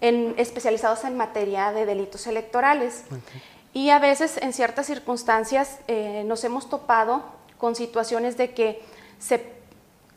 en, 0.00 0.34
especializados 0.36 1.04
en 1.04 1.16
materia 1.16 1.72
de 1.72 1.86
delitos 1.86 2.26
electorales. 2.26 3.04
Y 3.72 3.90
a 3.90 3.98
veces 3.98 4.38
en 4.38 4.52
ciertas 4.52 4.86
circunstancias 4.86 5.78
eh, 5.88 6.22
nos 6.26 6.44
hemos 6.44 6.68
topado 6.68 7.22
con 7.58 7.74
situaciones 7.74 8.36
de 8.36 8.52
que 8.52 8.82
se 9.18 9.52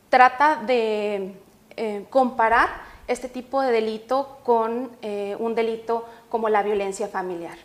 trata 0.09 0.57
de 0.65 1.33
eh, 1.75 2.05
comparar 2.09 2.69
este 3.07 3.29
tipo 3.29 3.61
de 3.61 3.71
delito 3.71 4.39
con 4.43 4.91
eh, 5.01 5.35
un 5.39 5.55
delito 5.55 6.05
como 6.29 6.49
la 6.49 6.63
violencia 6.63 7.07
familiar, 7.07 7.57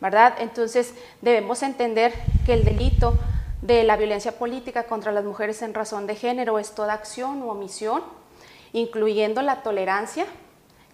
¿verdad? 0.00 0.34
Entonces 0.38 0.94
debemos 1.20 1.62
entender 1.62 2.12
que 2.44 2.54
el 2.54 2.64
delito 2.64 3.14
de 3.62 3.84
la 3.84 3.96
violencia 3.96 4.38
política 4.38 4.84
contra 4.84 5.12
las 5.12 5.24
mujeres 5.24 5.62
en 5.62 5.74
razón 5.74 6.06
de 6.06 6.14
género 6.14 6.58
es 6.58 6.72
toda 6.72 6.94
acción 6.94 7.42
u 7.42 7.50
omisión, 7.50 8.02
incluyendo 8.72 9.42
la 9.42 9.62
tolerancia, 9.62 10.26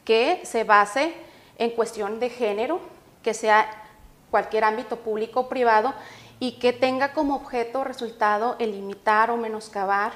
que 0.05 0.41
se 0.45 0.65
base 0.65 1.15
en 1.59 1.71
cuestión 1.71 2.21
de 2.21 2.31
género, 2.31 2.81
que 3.23 3.35
sea 3.35 3.67
cualquier 4.31 4.65
ámbito 4.65 4.97
público 4.97 5.41
o 5.41 5.49
privado 5.49 5.95
y 6.41 6.59
que 6.59 6.73
tenga 6.73 7.13
como 7.13 7.37
objeto 7.37 7.81
o 7.81 7.85
resultado 7.85 8.57
el 8.59 8.73
limitar 8.73 9.31
o 9.31 9.37
menoscabar 9.37 10.13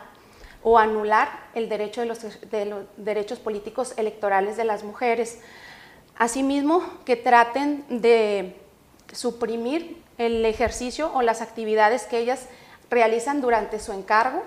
o 0.63 0.79
anular 0.79 1.29
el 1.55 1.69
derecho 1.69 2.01
de 2.01 2.07
los, 2.07 2.51
de 2.51 2.65
los 2.65 2.85
derechos 2.97 3.39
políticos 3.39 3.95
electorales 3.97 4.57
de 4.57 4.65
las 4.65 4.83
mujeres. 4.83 5.41
Asimismo, 6.17 6.83
que 7.05 7.17
traten 7.17 7.85
de 7.89 8.57
suprimir 9.13 10.03
el 10.19 10.45
ejercicio 10.45 11.13
o 11.15 11.23
las 11.23 11.41
actividades 11.41 12.05
que 12.05 12.19
ellas 12.19 12.47
realizan 12.91 13.41
durante 13.41 13.79
su 13.79 13.93
encargo, 13.93 14.43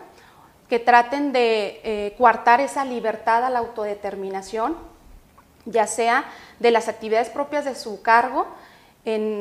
que 0.68 0.80
traten 0.80 1.32
de 1.32 1.82
eh, 1.84 2.15
coartar 2.18 2.62
esa 2.62 2.86
libertad 2.86 3.44
a 3.44 3.50
la 3.50 3.60
autodeterminación, 3.60 4.77
ya 5.65 5.88
sea 5.88 6.25
de 6.60 6.72
las 6.72 6.88
actividades 6.88 7.30
propias 7.30 7.65
de 7.65 7.75
su 7.75 8.01
cargo 8.01 8.48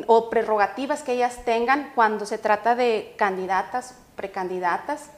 o 0.07 0.31
prerrogativas 0.31 1.03
que 1.03 1.13
ellas 1.13 1.45
tengan 1.45 1.93
cuando 1.95 2.25
se 2.25 2.39
trata 2.39 2.75
de 2.75 3.15
candidatas, 3.17 3.95
precandidatas, 4.17 5.11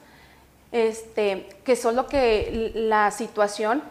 este, 0.72 1.48
que 1.64 1.76
son 1.76 1.96
lo 1.96 2.06
que 2.06 2.72
la 2.74 3.10
situación 3.10 3.82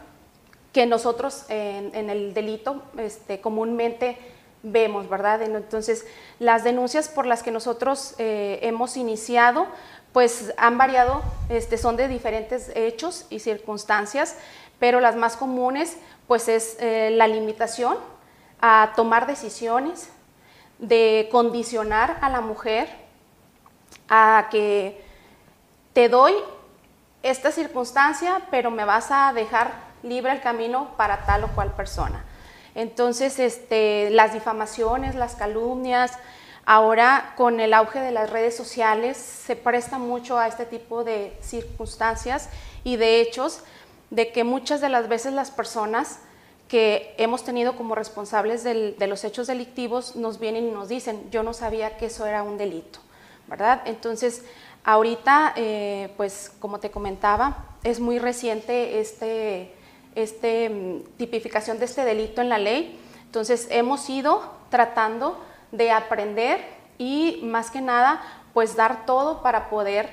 que 0.72 0.86
nosotros 0.86 1.44
en, 1.48 2.10
el 2.10 2.34
delito 2.34 2.82
este, 2.98 3.40
comúnmente 3.40 4.16
vemos, 4.62 5.08
¿verdad? 5.08 5.42
Entonces, 5.42 6.06
las 6.38 6.64
denuncias 6.64 7.08
por 7.08 7.26
las 7.26 7.42
que 7.42 7.50
nosotros 7.50 8.14
eh, 8.18 8.58
hemos 8.62 8.96
iniciado, 8.96 9.66
pues 10.12 10.52
han 10.56 10.78
variado, 10.78 11.22
este, 11.48 11.78
son 11.78 11.96
de 11.96 12.08
diferentes 12.08 12.70
hechos 12.74 13.26
y 13.30 13.40
circunstancias, 13.40 14.36
pero 14.78 15.00
las 15.00 15.16
más 15.16 15.36
comunes, 15.36 15.96
pues 16.26 16.48
es 16.48 16.76
eh, 16.80 17.10
la 17.12 17.28
limitación 17.28 17.96
a 18.60 18.92
tomar 18.96 19.26
decisiones, 19.26 20.08
de 20.78 21.28
condicionar 21.30 22.18
a 22.22 22.28
la 22.28 22.40
mujer 22.40 22.88
a 24.08 24.48
que 24.50 25.00
te 25.92 26.08
doy 26.08 26.34
esta 27.22 27.52
circunstancia, 27.52 28.42
pero 28.50 28.70
me 28.70 28.84
vas 28.84 29.10
a 29.10 29.32
dejar 29.32 29.72
libre 30.02 30.32
el 30.32 30.40
camino 30.40 30.96
para 30.96 31.24
tal 31.24 31.44
o 31.44 31.48
cual 31.48 31.72
persona. 31.72 32.24
Entonces, 32.74 33.38
este, 33.38 34.10
las 34.10 34.32
difamaciones, 34.32 35.14
las 35.14 35.34
calumnias, 35.34 36.12
ahora 36.64 37.34
con 37.36 37.60
el 37.60 37.74
auge 37.74 38.00
de 38.00 38.12
las 38.12 38.30
redes 38.30 38.56
sociales 38.56 39.16
se 39.16 39.56
presta 39.56 39.98
mucho 39.98 40.38
a 40.38 40.46
este 40.46 40.64
tipo 40.64 41.04
de 41.04 41.36
circunstancias 41.40 42.48
y 42.84 42.96
de 42.96 43.20
hechos 43.20 43.60
de 44.10 44.30
que 44.30 44.44
muchas 44.44 44.80
de 44.80 44.88
las 44.88 45.08
veces 45.08 45.32
las 45.32 45.50
personas 45.50 46.20
que 46.68 47.14
hemos 47.18 47.44
tenido 47.44 47.76
como 47.76 47.94
responsables 47.94 48.64
de 48.64 49.06
los 49.06 49.24
hechos 49.24 49.46
delictivos 49.46 50.16
nos 50.16 50.38
vienen 50.38 50.68
y 50.68 50.70
nos 50.70 50.88
dicen, 50.88 51.28
yo 51.30 51.42
no 51.42 51.52
sabía 51.52 51.98
que 51.98 52.06
eso 52.06 52.24
era 52.24 52.42
un 52.42 52.56
delito, 52.56 53.00
¿verdad? 53.46 53.82
Entonces, 53.84 54.42
ahorita, 54.84 55.54
eh, 55.56 56.12
pues 56.16 56.52
como 56.58 56.80
te 56.80 56.90
comentaba, 56.90 57.76
es 57.84 58.00
muy 58.00 58.18
reciente 58.18 59.00
este, 59.00 59.72
este 60.14 60.70
mm, 60.70 61.16
tipificación 61.16 61.78
de 61.78 61.84
este 61.84 62.04
delito 62.04 62.40
en 62.40 62.48
la 62.48 62.58
ley, 62.58 62.98
entonces 63.24 63.68
hemos 63.70 64.08
ido 64.10 64.42
tratando 64.70 65.42
de 65.70 65.90
aprender 65.90 66.60
y 66.98 67.40
más 67.42 67.70
que 67.70 67.80
nada, 67.80 68.20
pues 68.52 68.76
dar 68.76 69.06
todo 69.06 69.42
para 69.42 69.70
poder 69.70 70.10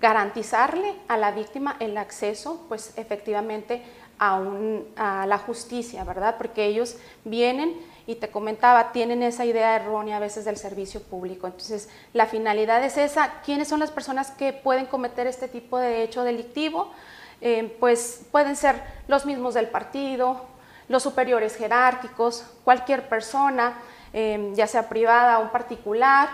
garantizarle 0.00 0.94
a 1.08 1.16
la 1.16 1.30
víctima 1.30 1.76
el 1.80 1.96
acceso, 1.96 2.64
pues 2.68 2.92
efectivamente 2.96 3.82
a, 4.18 5.26
la 5.26 5.38
justicia, 5.38 6.04
¿verdad? 6.04 6.36
Porque 6.38 6.66
ellos 6.66 6.96
vienen 7.24 7.74
y 8.06 8.16
te 8.16 8.28
comentaba, 8.28 8.92
tienen 8.92 9.22
esa 9.22 9.44
idea 9.44 9.76
errónea 9.76 10.18
a 10.18 10.20
veces 10.20 10.44
del 10.44 10.56
servicio 10.56 11.02
público. 11.02 11.46
Entonces, 11.46 11.88
la 12.12 12.26
finalidad 12.26 12.84
es 12.84 12.98
esa. 12.98 13.40
¿Quiénes 13.44 13.68
son 13.68 13.80
las 13.80 13.90
personas 13.90 14.30
que 14.30 14.52
pueden 14.52 14.86
cometer 14.86 15.26
este 15.26 15.48
tipo 15.48 15.78
de 15.78 16.02
hecho 16.02 16.22
delictivo? 16.24 16.92
Eh, 17.40 17.76
pues 17.80 18.22
pueden 18.30 18.56
ser 18.56 18.82
los 19.08 19.26
mismos 19.26 19.54
del 19.54 19.68
partido, 19.68 20.44
los 20.88 21.02
superiores 21.02 21.56
jerárquicos, 21.56 22.44
cualquier 22.64 23.08
persona, 23.08 23.74
eh, 24.12 24.52
ya 24.54 24.66
sea 24.66 24.88
privada 24.88 25.40
o 25.40 25.50
particular, 25.50 26.28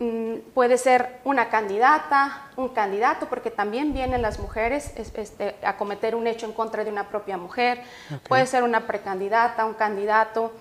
Mm, 0.00 0.52
puede 0.54 0.78
ser 0.78 1.18
una 1.24 1.48
candidata, 1.48 2.42
un 2.56 2.68
candidato, 2.68 3.26
porque 3.28 3.50
también 3.50 3.92
vienen 3.92 4.22
las 4.22 4.38
mujeres 4.38 4.92
este, 4.94 5.56
a 5.64 5.76
cometer 5.76 6.14
un 6.14 6.28
hecho 6.28 6.46
en 6.46 6.52
contra 6.52 6.84
de 6.84 6.90
una 6.90 7.08
propia 7.08 7.36
mujer, 7.36 7.82
puede 8.28 8.46
ser 8.46 8.62
una 8.62 8.86
precandidata, 8.86 9.64
un 9.64 9.74
candidato, 9.74 10.52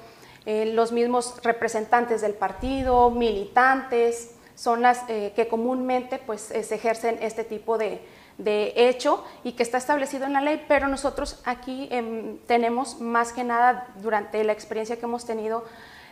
eh, 0.49 0.65
los 0.65 0.93
mismos 0.93 1.35
representantes 1.43 2.21
del 2.21 2.33
partido, 2.33 3.11
militantes, 3.11 4.31
son 4.55 4.81
las 4.81 5.03
eh, 5.09 5.33
que 5.35 5.49
comúnmente 5.49 6.19
pues, 6.19 6.51
ejercen 6.51 7.17
este 7.21 7.43
tipo 7.43 7.77
de, 7.77 7.99
de, 8.37 8.71
hecho 8.77 9.25
y 9.43 9.51
que 9.51 9.63
está 9.63 9.77
establecido 9.77 10.25
en 10.25 10.31
la 10.31 10.39
ley, 10.39 10.63
pero 10.69 10.87
nosotros 10.87 11.41
aquí 11.43 11.89
em, 11.91 12.37
tenemos 12.47 13.01
más 13.01 13.33
que 13.33 13.43
nada 13.43 13.87
durante 13.97 14.41
la 14.45 14.53
experiencia 14.53 14.95
que 14.95 15.03
hemos 15.03 15.25
tenido 15.25 15.65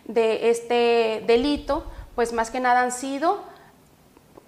de 0.03 0.49
este 0.49 1.23
delito, 1.25 1.85
pues 2.13 2.33
más 2.33 2.51
que 2.51 2.59
nada 2.59 2.81
han 2.81 2.91
sido 2.91 3.41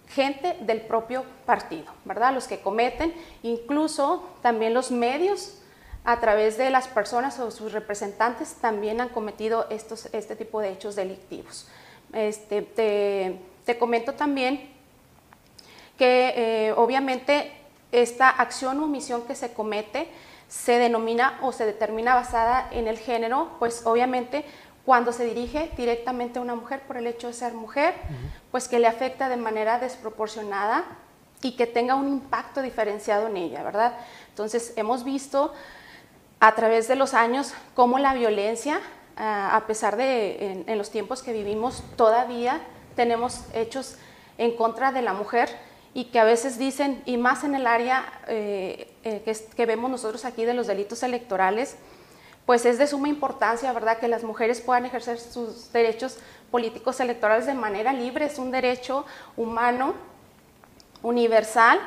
gente 0.10 0.58
del 0.60 0.82
propio 0.82 1.24
partido, 1.46 1.94
¿verdad? 2.04 2.34
Los 2.34 2.50
que 2.50 2.60
cometen, 2.60 3.14
incluso 3.42 4.28
también 4.42 4.74
los 4.74 4.92
medios 4.92 5.62
a 6.08 6.22
través 6.22 6.58
de 6.58 6.70
las 6.70 6.88
personas 6.88 7.38
o 7.38 7.52
sus 7.52 7.74
representantes 7.74 8.54
también 8.62 9.02
han 9.02 9.10
cometido 9.10 9.68
estos, 9.70 10.06
este 10.14 10.38
tipo 10.38 10.62
de 10.62 10.72
hechos 10.72 10.96
delictivos. 10.96 11.68
Este, 12.14 12.62
te, 12.62 13.78
comento 13.78 14.14
también 14.14 14.70
que 15.98 16.34
eh, 16.38 16.72
obviamente 16.78 17.52
esta 17.92 18.30
acción 18.30 18.80
o 18.80 18.86
omisión 18.86 19.24
que 19.24 19.36
se 19.36 19.52
comete 19.52 20.08
se 20.48 20.78
denomina 20.78 21.40
o 21.42 21.52
se 21.52 21.66
determina 21.66 22.16
basada 22.16 22.70
en 22.72 22.88
el 22.88 22.98
género, 22.98 23.58
pues 23.60 23.86
obviamente 23.86 24.46
cuando 24.86 25.12
se 25.12 25.26
dirige 25.26 25.72
directamente 25.76 26.40
a 26.40 26.42
una 26.42 26.56
mujer 26.56 26.84
por 26.88 26.96
el 26.96 27.06
hecho 27.08 27.28
de 27.28 27.34
ser 27.34 27.54
mujer, 27.54 27.94
pues 28.50 28.70
que 28.70 28.80
le 28.80 28.88
afecta 28.88 29.28
de 29.28 29.36
manera 29.36 29.78
desproporcionada 29.78 30.86
y 31.42 31.58
que 31.58 31.68
tenga 31.68 31.96
un 31.96 32.08
impacto 32.08 32.62
diferenciado 32.62 33.28
en 33.28 33.36
ella, 33.36 33.62
¿verdad? 33.62 33.98
Entonces, 34.30 34.72
hemos 34.78 35.04
visto 35.04 35.54
a 36.40 36.56
través 36.56 36.88
de 36.88 36.96
los 36.96 37.14
años 37.14 37.54
cómo 37.74 38.00
la 38.00 38.14
violencia, 38.14 38.80
ah, 39.16 39.56
a 39.56 39.68
pesar 39.68 39.98
de 39.98 40.64
en, 40.68 40.78
los 40.78 40.92
tiempos 40.92 41.24
que 41.24 41.34
vivimos, 41.34 41.84
todavía 41.96 42.62
tenemos 42.96 43.42
hechos 43.54 43.96
en 44.38 44.56
contra 44.56 44.92
de 44.92 45.02
la 45.02 45.14
mujer 45.14 45.50
y 45.94 46.06
que 46.06 46.20
a 46.20 46.24
veces 46.24 46.60
dicen, 46.60 47.02
y 47.06 47.18
más 47.18 47.44
en 47.44 47.56
el 47.56 47.66
área 47.66 48.06
eh, 48.28 48.94
eh, 49.04 49.22
que, 49.26 49.36
que 49.56 49.66
vemos 49.66 49.90
nosotros 49.90 50.26
aquí 50.26 50.46
de 50.46 50.54
los 50.54 50.68
delitos 50.68 51.02
electorales, 51.02 51.76
pues 52.46 52.66
es 52.66 52.78
de 52.78 52.88
suma 52.88 53.10
importancia, 53.10 53.74
¿verdad?, 53.74 53.98
que 53.98 54.08
las 54.08 54.24
mujeres 54.24 54.62
puedan 54.62 54.86
ejercer 54.86 55.20
sus 55.20 55.72
derechos 55.74 56.18
políticos 56.52 57.00
electorales 57.00 57.46
de 57.46 57.54
manera 57.54 57.92
libre, 57.94 58.26
es 58.26 58.38
un 58.38 58.52
derecho 58.52 59.06
humano, 59.36 59.96
universal, 61.04 61.80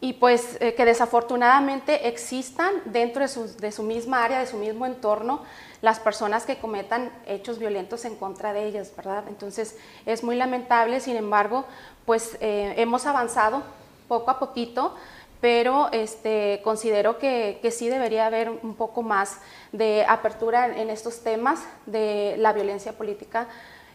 y 0.00 0.14
pues 0.14 0.56
eh, 0.60 0.74
que 0.74 0.84
desafortunadamente 0.84 2.08
existan 2.08 2.72
dentro 2.84 3.22
de 3.22 3.28
su, 3.28 3.56
de 3.56 3.72
su, 3.72 3.82
misma 3.82 4.24
área, 4.24 4.38
de 4.38 4.46
su 4.46 4.56
mismo 4.56 4.86
entorno, 4.86 5.42
las 5.82 5.98
personas 5.98 6.44
que 6.44 6.58
cometan 6.58 7.10
hechos 7.26 7.58
violentos 7.58 8.04
en 8.04 8.14
contra 8.16 8.52
de 8.52 8.66
ellas, 8.66 8.92
¿verdad? 8.96 9.24
Entonces 9.28 9.76
es 10.06 10.22
muy 10.22 10.36
lamentable, 10.36 11.00
sin 11.00 11.16
embargo, 11.16 11.64
pues 12.06 12.36
eh, 12.40 12.74
hemos 12.76 13.06
avanzado 13.06 13.62
poco 14.06 14.30
a 14.30 14.38
poquito, 14.38 14.94
pero 15.40 15.88
este, 15.92 16.60
considero 16.62 17.18
que, 17.18 17.58
que, 17.62 17.70
sí 17.70 17.88
debería 17.88 18.26
haber 18.26 18.50
un 18.50 18.74
poco 18.74 19.02
más 19.02 19.38
de 19.72 20.04
apertura 20.08 20.78
en 20.78 20.90
estos 20.90 21.22
temas 21.22 21.60
de 21.86 22.34
la 22.38 22.52
violencia 22.52 22.92
política 22.92 23.46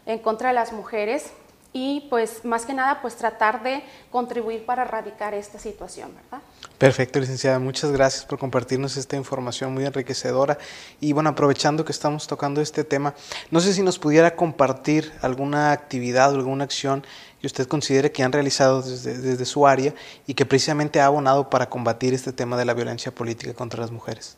en 0.06 0.18
contra 0.18 0.48
de 0.48 0.54
las 0.54 0.72
mujeres 0.72 1.32
y 1.76 2.06
pues 2.08 2.44
más 2.44 2.64
que 2.64 2.72
nada 2.72 3.02
pues 3.02 3.16
tratar 3.16 3.64
de 3.64 3.82
contribuir 4.10 4.64
para 4.64 4.82
erradicar 4.82 5.34
esta 5.34 5.58
situación, 5.58 6.14
¿verdad? 6.14 6.40
Perfecto, 6.78 7.18
licenciada. 7.18 7.58
Muchas 7.58 7.90
gracias 7.90 8.24
por 8.24 8.38
compartirnos 8.38 8.96
esta 8.96 9.16
información 9.16 9.74
muy 9.74 9.84
enriquecedora. 9.84 10.56
Y 11.00 11.12
bueno, 11.12 11.30
aprovechando 11.30 11.84
que 11.84 11.90
estamos 11.90 12.28
tocando 12.28 12.60
este 12.60 12.84
tema, 12.84 13.14
no 13.50 13.60
sé 13.60 13.74
si 13.74 13.82
nos 13.82 13.98
pudiera 13.98 14.36
compartir 14.36 15.12
alguna 15.20 15.72
actividad 15.72 16.32
o 16.32 16.36
alguna 16.36 16.62
acción 16.62 17.04
que 17.40 17.48
usted 17.48 17.66
considere 17.66 18.12
que 18.12 18.22
han 18.22 18.30
realizado 18.30 18.80
desde, 18.80 19.44
su 19.44 19.66
área 19.66 19.94
y 20.28 20.34
que 20.34 20.46
precisamente 20.46 21.00
ha 21.00 21.06
abonado 21.06 21.50
para 21.50 21.68
combatir 21.68 22.14
este 22.14 22.32
tema 22.32 22.56
de 22.56 22.66
la 22.66 22.74
violencia 22.74 23.12
política 23.12 23.52
contra 23.52 23.80
las 23.80 23.90
mujeres? 23.90 24.36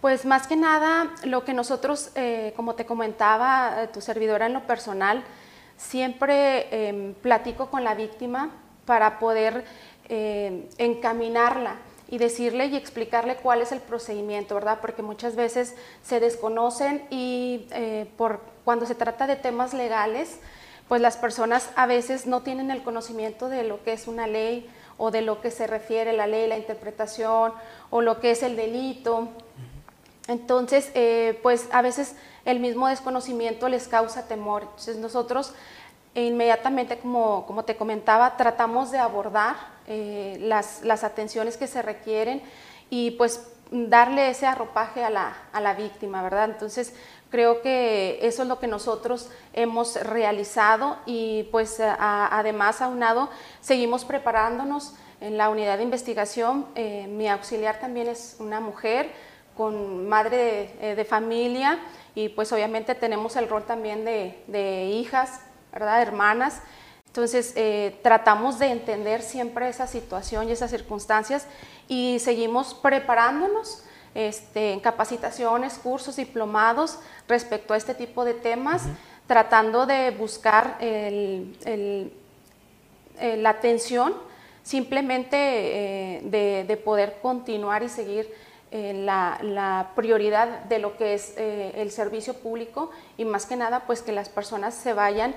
Pues 0.00 0.24
más 0.24 0.46
que 0.46 0.56
nada, 0.56 1.10
lo 1.24 1.44
que 1.44 1.52
nosotros, 1.52 2.10
eh, 2.14 2.54
como 2.56 2.76
te 2.76 2.86
comentaba, 2.86 3.82
eh, 3.82 3.88
tu 3.88 4.00
servidora 4.00 4.46
en 4.46 4.54
lo 4.54 4.66
personal, 4.66 5.22
siempre 5.78 6.88
em, 6.88 7.14
platico 7.14 7.70
con 7.70 7.82
la 7.82 7.94
víctima 7.94 8.50
para 8.84 9.18
poder 9.18 9.64
eh, 10.10 10.68
encaminarla 10.76 11.76
y 12.10 12.18
decirle 12.18 12.66
y 12.66 12.76
explicarle 12.76 13.36
cuál 13.36 13.62
es 13.62 13.72
el 13.72 13.80
procedimiento, 13.80 14.54
¿verdad? 14.54 14.78
Porque 14.82 15.02
muchas 15.02 15.34
veces 15.34 15.74
se 16.02 16.20
desconocen 16.20 17.06
y 17.08 17.66
por, 18.16 18.40
cuando 18.64 18.84
se 18.84 18.94
trata 18.94 19.26
de 19.26 19.36
temas 19.36 19.74
legales, 19.74 20.38
pues 20.88 21.02
las 21.02 21.18
personas 21.18 21.70
a 21.76 21.86
veces 21.86 22.26
no 22.26 22.42
tienen 22.42 22.70
el 22.70 22.82
conocimiento 22.82 23.48
de 23.48 23.62
lo 23.62 23.84
que 23.84 23.92
es 23.92 24.08
una 24.08 24.26
ley 24.26 24.68
o 24.96 25.10
de 25.10 25.22
lo 25.22 25.40
que 25.40 25.50
se 25.50 25.66
refiere 25.66 26.12
la 26.12 26.26
ley, 26.26 26.48
la 26.48 26.56
interpretación 26.56 27.52
o 27.90 28.00
lo 28.00 28.20
que 28.20 28.32
es 28.32 28.42
el 28.42 28.56
delito. 28.56 29.28
Entonces, 30.28 30.90
eh, 30.94 31.40
pues 31.42 31.68
a 31.72 31.82
veces 31.82 32.14
el 32.44 32.60
mismo 32.60 32.86
desconocimiento 32.86 33.68
les 33.68 33.88
causa 33.88 34.28
temor. 34.28 34.62
Entonces 34.62 34.96
nosotros 34.98 35.54
e 36.14 36.24
inmediatamente, 36.24 36.98
como, 36.98 37.46
como 37.46 37.64
te 37.64 37.76
comentaba, 37.76 38.36
tratamos 38.36 38.90
de 38.90 38.98
abordar 38.98 39.56
eh, 39.86 40.38
las, 40.40 40.82
las, 40.82 41.04
atenciones 41.04 41.56
que 41.56 41.66
se 41.66 41.82
requieren 41.82 42.42
y 42.90 43.12
pues 43.12 43.46
darle 43.70 44.30
ese 44.30 44.46
arropaje 44.46 45.04
a 45.04 45.10
la, 45.10 45.36
a 45.52 45.60
la 45.60 45.74
víctima, 45.74 46.22
¿verdad? 46.22 46.46
Entonces, 46.46 46.94
creo 47.30 47.62
que 47.62 48.18
eso 48.22 48.42
es 48.42 48.48
lo 48.48 48.58
que 48.58 48.66
nosotros 48.66 49.30
hemos 49.52 49.96
realizado 50.02 50.96
y 51.06 51.44
pues 51.52 51.78
además 51.80 52.80
aunado 52.80 53.28
seguimos 53.60 54.04
preparándonos 54.04 54.94
en 55.20 55.36
la 55.36 55.50
unidad 55.50 55.78
de 55.78 55.84
investigación. 55.84 56.66
Eh, 56.74 57.06
mi 57.08 57.28
auxiliar 57.28 57.80
también 57.80 58.08
es 58.08 58.36
una 58.38 58.60
mujer 58.60 59.12
con 59.58 60.08
madre 60.08 60.72
de, 60.80 60.94
de, 60.94 61.04
familia 61.04 61.80
y 62.14 62.30
pues 62.30 62.50
obviamente 62.52 62.94
tenemos 62.94 63.36
el 63.36 63.48
rol 63.48 63.64
también 63.64 64.06
de, 64.06 64.42
de 64.46 64.86
hijas 64.86 65.40
¿verdad? 65.72 66.00
Hermanas. 66.00 66.62
Entonces, 67.06 67.52
eh, 67.56 67.98
tratamos 68.02 68.58
de 68.58 68.66
entender 68.66 69.22
siempre 69.22 69.68
esa 69.68 69.86
situación 69.86 70.48
y 70.48 70.52
esas 70.52 70.70
circunstancias 70.70 71.46
y 71.88 72.18
seguimos 72.20 72.74
preparándonos 72.74 73.82
este, 74.14 74.72
en 74.72 74.80
capacitaciones, 74.80 75.78
cursos, 75.78 76.16
diplomados 76.16 76.98
respecto 77.26 77.74
a 77.74 77.76
este 77.76 77.94
tipo 77.94 78.24
de 78.24 78.34
temas, 78.34 78.82
tratando 79.26 79.86
de 79.86 80.10
buscar 80.12 80.76
el, 80.80 82.12
la 83.20 83.50
atención 83.50 84.14
simplemente 84.62 85.36
eh, 85.36 86.64
de, 86.66 86.76
poder 86.76 87.18
continuar 87.22 87.82
y 87.82 87.88
seguir 87.88 88.30
eh, 88.70 88.92
la, 88.94 89.38
la, 89.42 89.92
prioridad 89.96 90.64
de 90.64 90.78
lo 90.78 90.96
que 90.96 91.14
es 91.14 91.34
el 91.36 91.90
servicio 91.90 92.34
público 92.34 92.90
y 93.16 93.24
más 93.24 93.46
que 93.46 93.56
nada 93.56 93.84
pues 93.86 94.02
que 94.02 94.12
las 94.12 94.28
personas 94.28 94.74
se 94.74 94.92
vayan 94.92 95.34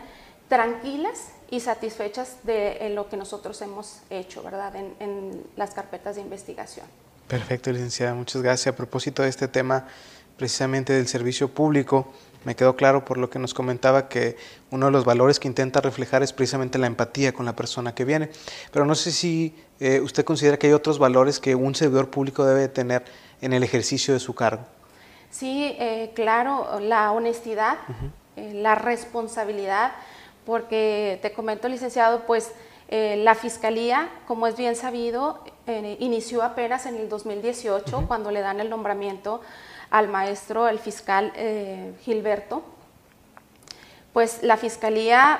tranquilas 0.51 1.29
y 1.49 1.59
satisfechas 1.59 2.37
de 2.43 2.89
lo 2.95 3.07
que 3.07 3.15
nosotros 3.15 3.61
hemos 3.61 3.99
hecho, 4.09 4.41
¿verdad? 4.43 4.73
En, 4.75 5.43
las 5.55 5.73
carpetas 5.73 6.15
de 6.15 6.21
investigación. 6.21 6.85
Perfecto, 7.27 7.71
licenciada, 7.71 8.13
muchas 8.13 8.41
gracias. 8.41 8.73
A 8.73 8.75
propósito 8.75 9.21
de 9.21 9.29
este 9.29 9.47
tema, 9.47 9.87
precisamente 10.37 10.91
del 10.93 11.07
servicio 11.07 11.49
público, 11.49 12.11
me 12.43 12.55
quedó 12.55 12.75
claro 12.75 13.05
por 13.05 13.17
lo 13.17 13.29
que 13.29 13.39
nos 13.39 13.53
comentaba 13.53 14.09
que 14.09 14.35
uno 14.71 14.87
de 14.87 14.91
los 14.91 15.05
valores 15.05 15.39
que 15.39 15.47
intenta 15.47 15.81
reflejar 15.81 16.23
es 16.23 16.33
precisamente 16.33 16.77
la 16.77 16.87
empatía 16.87 17.33
con 17.33 17.45
la 17.45 17.55
persona 17.55 17.93
que 17.93 18.05
viene. 18.05 18.29
Pero 18.71 18.85
no 18.85 18.95
sé 18.95 19.11
si 19.11 19.55
eh, 19.79 19.99
usted 19.99 20.25
considera 20.25 20.57
que 20.57 20.67
hay 20.67 20.73
otros 20.73 20.97
valores 20.97 21.39
que 21.39 21.55
un 21.55 21.75
servidor 21.75 22.09
público 22.09 22.45
debe 22.45 22.67
tener 22.67 23.03
en 23.41 23.53
el 23.53 23.63
ejercicio 23.63 24.13
de 24.13 24.19
su 24.19 24.33
cargo. 24.33 24.63
Sí, 25.29 25.75
eh, 25.79 26.11
claro, 26.13 26.79
la 26.79 27.11
honestidad, 27.11 27.77
eh, 28.35 28.53
la 28.53 28.75
responsabilidad 28.75 29.93
porque 30.45 31.19
te 31.21 31.31
comento, 31.33 31.69
licenciado, 31.69 32.25
pues 32.25 32.51
la 32.89 33.35
Fiscalía, 33.35 34.09
como 34.27 34.47
es 34.47 34.57
bien 34.57 34.75
sabido, 34.75 35.45
inició 35.99 36.43
apenas 36.43 36.85
en 36.85 36.95
el 36.97 37.07
2018, 37.07 38.03
cuando 38.05 38.31
le 38.31 38.41
dan 38.41 38.59
el 38.59 38.69
nombramiento 38.69 39.39
al 39.91 40.07
maestro, 40.07 40.67
el 40.67 40.79
fiscal 40.79 41.31
eh, 41.35 41.93
Gilberto. 42.01 42.63
Pues 44.13 44.41
la 44.41 44.57
Fiscalía 44.57 45.39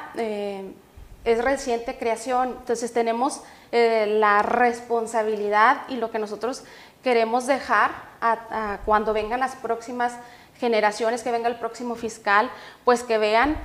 es 1.25 1.43
reciente 1.43 1.97
creación, 1.97 2.55
entonces 2.59 2.93
tenemos 2.93 3.41
la 3.73 4.43
responsabilidad 4.43 5.81
y 5.89 5.97
lo 5.97 6.09
que 6.09 6.19
nosotros 6.19 6.63
queremos 7.03 7.47
dejar 7.47 7.91
cuando 8.85 9.11
vengan 9.11 9.41
las 9.41 9.57
próximas 9.57 10.13
generaciones, 10.57 11.21
que 11.21 11.31
venga 11.31 11.49
el 11.49 11.57
próximo 11.57 11.95
fiscal, 11.95 12.49
pues 12.85 13.03
que 13.03 13.17
vean 13.17 13.57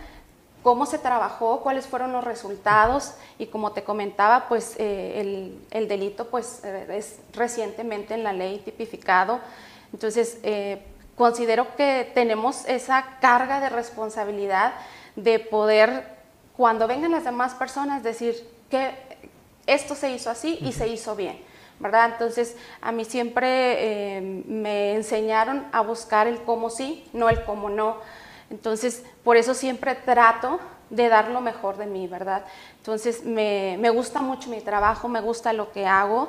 cómo 0.66 0.84
se 0.84 0.98
trabajó, 0.98 1.60
cuáles 1.60 1.86
fueron 1.86 2.10
los 2.10 2.24
resultados 2.24 3.12
y 3.38 3.46
como 3.46 3.70
te 3.70 3.84
comentaba, 3.84 4.48
pues 4.48 4.74
eh, 4.78 5.54
el, 5.70 5.86
delito 5.86 6.26
pues 6.26 6.62
eh, 6.64 6.86
es 6.90 7.18
recientemente 7.34 8.14
en 8.14 8.24
la 8.24 8.32
ley 8.32 8.60
tipificado. 8.64 9.38
Entonces, 9.92 10.38
eh, 10.42 10.82
considero 11.16 11.74
que 11.76 12.10
tenemos 12.14 12.66
esa 12.66 13.18
carga 13.20 13.60
de 13.60 13.68
responsabilidad 13.68 14.74
de 15.14 15.38
poder, 15.38 16.04
cuando 16.56 16.86
vengan 16.86 17.12
las 17.12 17.24
demás 17.24 17.54
personas, 17.54 18.02
decir 18.02 18.36
que 18.70 18.92
esto 19.66 19.94
se 19.94 20.10
hizo 20.10 20.30
así 20.30 20.58
y 20.60 20.72
se 20.72 20.88
hizo 20.88 21.16
bien. 21.16 21.38
¿verdad? 21.78 22.12
Entonces, 22.12 22.56
a 22.80 22.90
mí 22.90 23.04
siempre 23.04 24.42
me 24.48 24.94
enseñaron 24.94 25.66
a 25.72 25.82
buscar 25.82 26.26
el 26.26 26.40
cómo 26.42 26.70
sí, 26.70 27.04
no 27.12 27.28
el 27.28 27.44
cómo 27.44 27.68
no 27.68 27.98
entonces, 28.50 29.04
por 29.24 29.36
eso 29.36 29.54
siempre 29.54 29.94
trato 29.94 30.60
de 30.90 31.08
dar 31.08 31.30
lo 31.30 31.40
mejor 31.40 31.76
de 31.76 31.86
mí, 31.86 32.06
¿verdad? 32.06 32.44
Entonces, 32.78 33.24
me, 33.24 33.90
gusta 33.90 34.20
mucho 34.20 34.48
mi 34.48 34.60
trabajo, 34.60 35.08
me 35.08 35.20
gusta 35.20 35.52
lo 35.52 35.72
que 35.72 35.86
hago. 35.86 36.28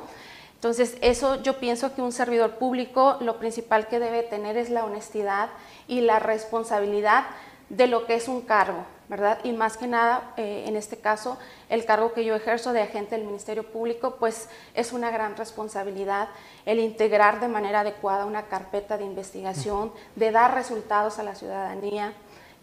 Entonces, 0.58 0.96
eso 1.02 1.40
yo 1.40 1.60
pienso 1.60 1.94
que 1.94 2.02
un 2.02 2.10
servidor 2.10 2.56
público 2.56 3.16
lo 3.20 3.38
principal 3.38 3.86
que 3.86 4.00
debe 4.00 4.24
tener 4.24 4.56
es 4.56 4.70
la 4.70 4.84
honestidad 4.84 5.50
y 5.86 6.00
la 6.00 6.18
responsabilidad 6.18 7.26
de 7.68 7.86
lo 7.86 8.06
que 8.06 8.16
es 8.16 8.26
un 8.26 8.40
cargo, 8.40 8.84
¿verdad? 9.08 9.38
Y 9.44 9.52
más 9.52 9.76
que 9.76 9.86
nada, 9.86 10.32
eh, 10.36 10.64
en 10.66 10.74
este 10.74 10.96
caso, 10.96 11.38
el 11.68 11.84
cargo 11.84 12.12
que 12.12 12.24
yo 12.24 12.34
ejerzo 12.34 12.72
de 12.72 12.82
agente 12.82 13.16
del 13.16 13.24
Ministerio 13.24 13.70
Público, 13.70 14.16
pues 14.18 14.48
es 14.74 14.92
una 14.92 15.12
gran 15.12 15.36
responsabilidad 15.36 16.28
el 16.66 16.80
integrar 16.80 17.38
de 17.38 17.46
manera 17.46 17.80
adecuada 17.80 18.24
una 18.24 18.46
carpeta 18.46 18.98
de 18.98 19.04
investigación, 19.04 19.92
de 20.16 20.32
dar 20.32 20.54
resultados 20.54 21.20
a 21.20 21.22
la 21.22 21.36
ciudadanía. 21.36 22.14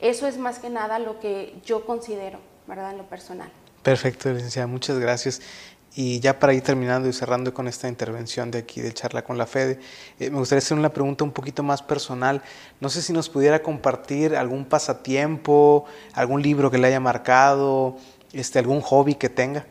Eso 0.02 0.28
es 0.28 0.38
más 0.38 0.60
que 0.60 0.70
nada 0.70 1.00
lo 1.00 1.22
que 1.22 1.56
yo 1.64 1.86
considero, 1.86 2.40
¿verdad? 2.68 2.92
En 2.92 2.98
lo 2.98 3.06
personal. 3.06 3.50
Perfecto, 3.86 4.34
licenciada, 4.34 4.66
muchas 4.68 4.98
gracias. 4.98 5.42
Y 5.98 6.20
ya 6.20 6.38
para 6.38 6.54
ir 6.54 6.62
terminando 6.62 7.08
y 7.08 7.14
cerrando 7.14 7.54
con 7.54 7.70
esta 7.70 7.88
intervención 7.88 8.52
de 8.52 8.60
aquí 8.60 8.82
de 8.82 8.94
charla 8.94 9.24
con 9.24 9.38
la 9.38 9.46
Fede, 9.46 9.80
eh, 10.20 10.30
me 10.30 10.40
gustaría 10.40 10.60
hacer 10.60 10.78
una 10.78 10.90
pregunta 10.90 11.24
un 11.24 11.32
poquito 11.32 11.64
más 11.64 11.82
personal. 11.82 12.42
No 12.82 12.90
sé 12.90 13.02
si 13.02 13.14
nos 13.14 13.30
pudiera 13.30 13.64
compartir 13.64 14.36
algún 14.36 14.66
pasatiempo, 14.66 15.86
algún 16.14 16.42
libro 16.42 16.70
que 16.70 16.78
le 16.78 16.88
haya 16.88 17.00
marcado, 17.00 17.96
este, 18.34 18.60
algún 18.60 18.82
hobby 18.82 19.16
que 19.16 19.30
tenga. 19.30 19.66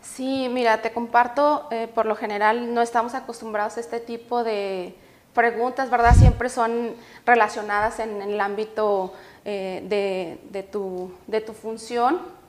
Sí, 0.00 0.48
mira, 0.48 0.82
te 0.82 0.92
comparto, 0.92 1.66
eh, 1.72 1.88
por 1.92 2.06
lo 2.06 2.14
general 2.14 2.72
no 2.72 2.80
estamos 2.80 3.14
acostumbrados 3.14 3.76
a 3.76 3.80
este 3.80 3.98
tipo 3.98 4.44
de 4.44 4.94
preguntas, 5.34 5.90
¿verdad? 5.90 6.14
Siempre 6.14 6.48
son 6.48 6.94
relacionadas 7.26 7.98
en, 7.98 8.22
el 8.22 8.40
ámbito 8.40 9.14
eh, 9.44 9.84
de, 9.88 10.38
de, 10.52 10.62
tu, 10.62 11.12
de 11.26 11.40
tu 11.40 11.54
función 11.54 12.39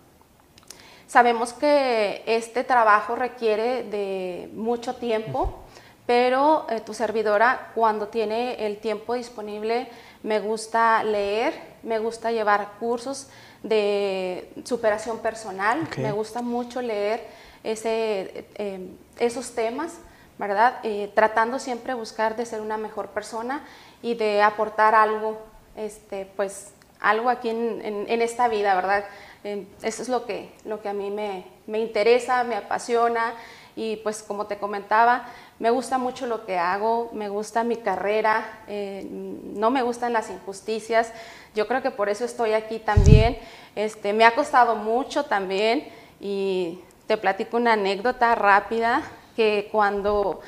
Sabemos 1.12 1.52
que 1.52 2.24
este 2.26 2.64
trabajo 2.64 3.18
requiere 3.18 3.84
de 3.84 4.50
mucho 4.54 4.96
tiempo, 4.96 5.60
pero 6.06 6.66
eh, 6.70 6.80
tu 6.80 6.94
servidora 6.94 7.72
cuando 7.76 8.08
tiene 8.08 8.66
el 8.66 8.78
tiempo 8.78 9.16
disponible 9.16 9.90
me 10.24 10.40
gusta 10.40 11.04
leer, 11.04 11.54
me 11.84 12.00
gusta 12.00 12.32
llevar 12.32 12.76
cursos 12.80 13.28
de 13.62 14.54
superación 14.64 15.20
personal, 15.20 15.86
me 15.98 16.14
gusta 16.14 16.42
mucho 16.42 16.82
leer 16.82 17.28
ese, 17.62 18.46
eh, 18.56 18.88
esos 19.20 19.54
temas, 19.54 19.96
¿verdad? 20.38 20.80
Eh, 20.84 21.12
tratando 21.14 21.60
siempre 21.60 21.94
buscar 21.94 22.38
de 22.38 22.46
ser 22.46 22.62
una 22.62 22.78
mejor 22.78 23.10
persona 23.10 23.66
y 24.02 24.14
de 24.14 24.42
aportar 24.42 24.96
algo, 24.96 25.42
este, 25.76 26.26
pues 26.38 26.72
algo 27.02 27.30
aquí 27.30 27.50
en, 27.50 27.82
en 27.84 28.22
esta 28.22 28.48
vida, 28.48 28.76
¿verdad? 28.76 29.04
Eso 29.44 30.02
es 30.02 30.10
lo 30.10 30.26
que, 30.26 30.52
lo 30.66 30.82
que 30.82 30.90
a 30.90 30.94
mí 30.94 31.10
me, 31.10 31.46
me, 31.68 31.80
interesa, 31.80 32.44
me 32.44 32.56
apasiona. 32.56 33.34
Y 33.76 33.98
pues 33.98 34.22
como 34.22 34.48
te 34.48 34.58
comentaba, 34.58 35.26
me 35.58 35.70
gusta 35.70 35.98
mucho 35.98 36.28
lo 36.28 36.46
que 36.46 36.58
hago, 36.58 37.10
me 37.14 37.30
gusta 37.30 37.64
mi 37.64 37.78
carrera, 37.78 38.60
eh, 38.68 39.08
no 39.10 39.72
me 39.72 39.82
gustan 39.82 40.12
las 40.12 40.30
injusticias, 40.30 41.14
yo 41.56 41.68
creo 41.68 41.82
que 41.82 41.90
por 41.90 42.10
eso 42.10 42.26
estoy 42.26 42.52
aquí 42.52 42.80
también, 42.80 43.38
este, 43.76 44.12
me 44.12 44.26
ha 44.26 44.36
costado 44.36 44.76
mucho 44.76 45.24
también. 45.26 45.88
Y 46.20 46.80
te 47.08 47.18
platico 47.18 47.58
una 47.58 47.74
anécdota 47.74 48.36
rápida 48.36 49.02
que 49.36 49.68
cuando 49.72 50.42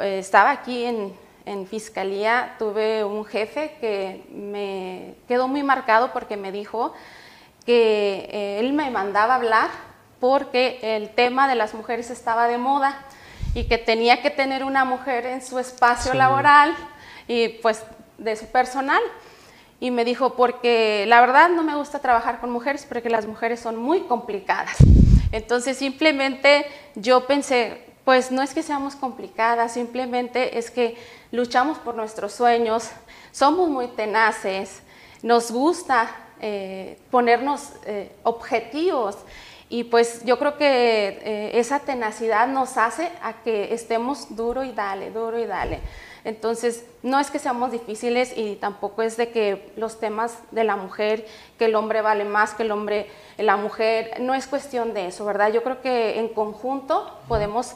eh, 0.00 0.18
estaba 0.18 0.50
aquí 0.50 0.84
en, 0.84 1.14
en 1.46 1.66
fiscalía 1.66 2.56
tuve 2.58 3.04
un 3.04 3.24
jefe 3.24 3.76
que 3.80 4.24
me 4.30 5.14
quedó 5.28 5.48
muy 5.48 5.62
marcado 5.62 6.12
porque 6.12 6.36
me 6.36 6.52
dijo, 6.52 6.92
que 7.64 8.28
eh, 8.30 8.60
él 8.60 8.72
me 8.72 8.90
mandaba 8.90 9.36
hablar 9.36 9.70
porque 10.20 10.78
el 10.82 11.10
tema 11.10 11.48
de 11.48 11.54
las 11.54 11.74
mujeres 11.74 12.10
estaba 12.10 12.46
de 12.46 12.58
moda 12.58 12.98
y 13.54 13.64
que 13.64 13.78
tenía 13.78 14.22
que 14.22 14.30
tener 14.30 14.64
una 14.64 14.84
mujer 14.84 15.26
en 15.26 15.42
su 15.42 15.58
espacio 15.58 16.14
laboral 16.14 16.74
y 17.28 17.48
pues 17.48 17.82
de 18.18 18.36
su 18.36 18.46
personal. 18.46 19.02
Y 19.80 19.90
me 19.90 20.04
dijo, 20.04 20.34
porque 20.34 21.04
la 21.08 21.20
verdad 21.20 21.50
no 21.50 21.62
me 21.62 21.74
gusta 21.74 21.98
trabajar 21.98 22.40
con 22.40 22.50
mujeres 22.50 22.86
porque 22.88 23.10
las 23.10 23.26
mujeres 23.26 23.60
son 23.60 23.76
muy 23.76 24.02
complicadas. 24.02 24.76
Entonces 25.30 25.76
simplemente 25.76 26.66
yo 26.94 27.26
pensé, 27.26 27.84
pues 28.04 28.30
no 28.30 28.42
es 28.42 28.54
que 28.54 28.62
seamos 28.62 28.96
complicadas, 28.96 29.72
simplemente 29.72 30.58
es 30.58 30.70
que 30.70 30.96
luchamos 31.32 31.78
por 31.78 31.96
nuestros 31.96 32.32
sueños, 32.32 32.90
somos 33.32 33.68
muy 33.68 33.88
tenaces, 33.88 34.82
nos 35.22 35.50
gusta 35.50 36.08
eh, 36.46 36.98
ponernos 37.10 37.70
eh, 37.86 38.12
objetivos. 38.22 39.16
Y 39.70 39.84
pues 39.84 40.22
yo 40.26 40.38
creo 40.38 40.58
que 40.58 40.66
eh, 40.68 41.50
esa 41.54 41.80
tenacidad 41.80 42.46
nos 42.48 42.76
hace 42.76 43.10
a 43.22 43.32
que 43.42 43.72
estemos 43.72 44.36
duro 44.36 44.62
y 44.62 44.72
dale, 44.72 45.10
duro 45.10 45.38
y 45.38 45.46
dale. 45.46 45.80
Entonces, 46.22 46.84
no 47.02 47.18
es 47.18 47.30
que 47.30 47.38
seamos 47.38 47.72
difíciles 47.72 48.36
y 48.36 48.56
tampoco 48.56 49.00
es 49.00 49.16
de 49.16 49.30
que 49.30 49.72
los 49.76 49.98
temas 49.98 50.36
de 50.50 50.64
la 50.64 50.76
mujer, 50.76 51.26
que 51.58 51.64
el 51.64 51.76
hombre 51.76 52.02
vale 52.02 52.26
más 52.26 52.52
que 52.52 52.64
el 52.64 52.72
hombre, 52.72 53.06
la 53.38 53.56
mujer, 53.56 54.20
no 54.20 54.34
es 54.34 54.46
cuestión 54.46 54.92
de 54.92 55.06
eso, 55.06 55.24
¿verdad? 55.24 55.50
Yo 55.50 55.62
creo 55.62 55.80
que 55.80 56.18
en 56.18 56.28
conjunto 56.28 57.20
podemos 57.26 57.74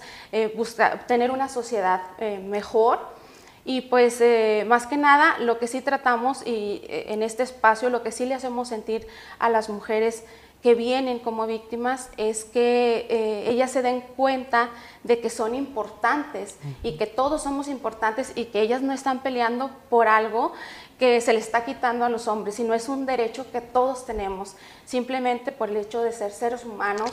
buscar, 0.56 1.06
tener 1.06 1.30
una 1.30 1.48
sociedad 1.48 2.02
mejor 2.42 3.17
y 3.64 3.82
pues 3.82 4.20
eh, 4.20 4.64
más 4.66 4.86
que 4.86 4.96
nada 4.96 5.38
lo 5.38 5.58
que 5.58 5.66
sí 5.66 5.80
tratamos 5.80 6.42
y 6.46 6.82
eh, 6.88 7.06
en 7.08 7.22
este 7.22 7.42
espacio 7.42 7.90
lo 7.90 8.02
que 8.02 8.12
sí 8.12 8.26
le 8.26 8.34
hacemos 8.34 8.68
sentir 8.68 9.06
a 9.38 9.48
las 9.48 9.68
mujeres 9.68 10.24
que 10.62 10.74
vienen 10.74 11.20
como 11.20 11.46
víctimas 11.46 12.10
es 12.16 12.44
que 12.44 13.06
eh, 13.08 13.50
ellas 13.50 13.70
se 13.70 13.82
den 13.82 14.00
cuenta 14.00 14.70
de 15.04 15.20
que 15.20 15.30
son 15.30 15.54
importantes 15.54 16.56
y 16.82 16.96
que 16.96 17.06
todos 17.06 17.42
somos 17.42 17.68
importantes 17.68 18.32
y 18.34 18.46
que 18.46 18.60
ellas 18.60 18.82
no 18.82 18.92
están 18.92 19.20
peleando 19.20 19.70
por 19.88 20.08
algo 20.08 20.52
que 20.98 21.20
se 21.20 21.32
le 21.32 21.38
está 21.38 21.64
quitando 21.64 22.04
a 22.04 22.08
los 22.08 22.26
hombres, 22.26 22.56
sino 22.56 22.74
es 22.74 22.88
un 22.88 23.06
derecho 23.06 23.48
que 23.52 23.60
todos 23.60 24.04
tenemos, 24.04 24.56
simplemente 24.84 25.52
por 25.52 25.68
el 25.68 25.76
hecho 25.76 26.02
de 26.02 26.12
ser 26.12 26.32
seres 26.32 26.64
humanos 26.64 27.10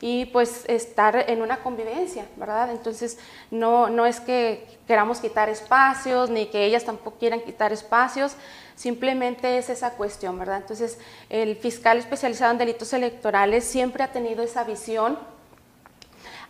y 0.00 0.26
pues 0.26 0.64
estar 0.68 1.28
en 1.28 1.42
una 1.42 1.58
convivencia, 1.58 2.26
¿verdad? 2.36 2.70
Entonces 2.70 3.18
no, 3.50 3.88
no 3.88 4.06
es 4.06 4.20
que 4.20 4.66
queramos 4.86 5.20
quitar 5.20 5.48
espacios, 5.48 6.30
ni 6.30 6.46
que 6.46 6.64
ellas 6.64 6.84
tampoco 6.84 7.18
quieran 7.18 7.40
quitar 7.40 7.72
espacios, 7.72 8.36
simplemente 8.74 9.58
es 9.58 9.70
esa 9.70 9.90
cuestión, 9.92 10.38
¿verdad? 10.38 10.58
Entonces 10.58 10.98
el 11.30 11.56
fiscal 11.56 11.98
especializado 11.98 12.52
en 12.52 12.58
delitos 12.58 12.92
electorales 12.92 13.64
siempre 13.64 14.02
ha 14.02 14.12
tenido 14.12 14.42
esa 14.42 14.64
visión 14.64 15.18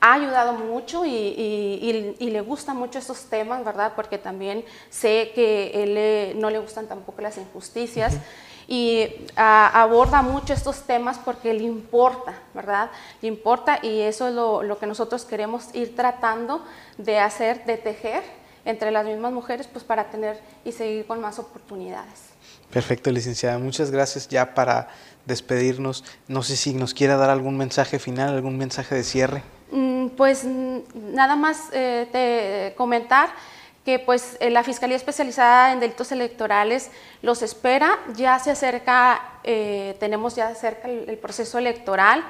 ha 0.04 0.12
ayudado 0.12 0.52
mucho 0.52 1.06
y, 1.06 2.18
le 2.20 2.40
gustan 2.42 2.76
mucho 2.76 2.98
estos 2.98 3.24
temas, 3.30 3.64
¿verdad? 3.64 3.94
Porque 3.96 4.18
también 4.18 4.62
sé 4.90 5.32
que 5.34 5.70
él 5.82 6.38
no 6.38 6.50
le 6.50 6.58
gustan 6.58 6.86
tampoco 6.86 7.22
las 7.22 7.38
injusticias 7.38 8.18
y 8.66 9.08
aborda 9.36 10.22
mucho 10.22 10.52
estos 10.52 10.82
temas 10.82 11.18
porque 11.18 11.52
le 11.52 11.64
importa, 11.64 12.34
¿verdad? 12.54 12.90
Le 13.20 13.28
importa 13.28 13.78
y 13.82 14.00
eso 14.00 14.28
es 14.28 14.34
lo, 14.34 14.78
que 14.78 14.86
nosotros 14.86 15.24
queremos 15.24 15.74
ir 15.74 15.94
tratando 15.94 16.64
de 16.98 17.18
hacer, 17.18 17.64
de 17.64 17.76
tejer 17.76 18.22
entre 18.64 18.90
las 18.90 19.04
mismas 19.04 19.32
mujeres, 19.32 19.66
pues 19.66 19.84
para 19.84 20.04
tener 20.04 20.40
y 20.64 20.72
seguir 20.72 21.06
con 21.06 21.20
más 21.20 21.38
oportunidades. 21.38 22.30
Perfecto, 22.72 23.10
licenciada. 23.10 23.58
Muchas 23.58 23.90
gracias 23.90 24.28
ya 24.28 24.54
para 24.54 24.88
despedirnos. 25.26 26.04
No 26.28 26.42
sé 26.42 26.56
si 26.56 26.74
nos 26.74 26.94
quiera 26.94 27.16
dar 27.16 27.30
algún 27.30 27.56
mensaje 27.56 27.98
final, 27.98 28.34
algún 28.34 28.56
mensaje 28.56 28.94
de 28.94 29.04
cierre. 29.04 29.42
Mm, 29.70 30.08
pues 30.16 30.44
nada 30.44 31.36
más 31.36 31.68
eh, 31.72 32.08
te 32.12 32.76
comentar 32.76 33.30
que 33.84 33.98
pues 33.98 34.36
eh, 34.40 34.50
la 34.50 34.64
Fiscalía 34.64 34.96
Especializada 34.96 35.72
en 35.72 35.80
Delitos 35.80 36.10
Electorales 36.10 36.90
los 37.20 37.42
espera, 37.42 37.98
ya 38.14 38.38
se 38.38 38.50
acerca, 38.50 39.38
eh, 39.44 39.96
tenemos 40.00 40.34
ya 40.34 40.54
cerca 40.54 40.88
el, 40.88 41.18
proceso 41.18 41.58
electoral, 41.58 42.24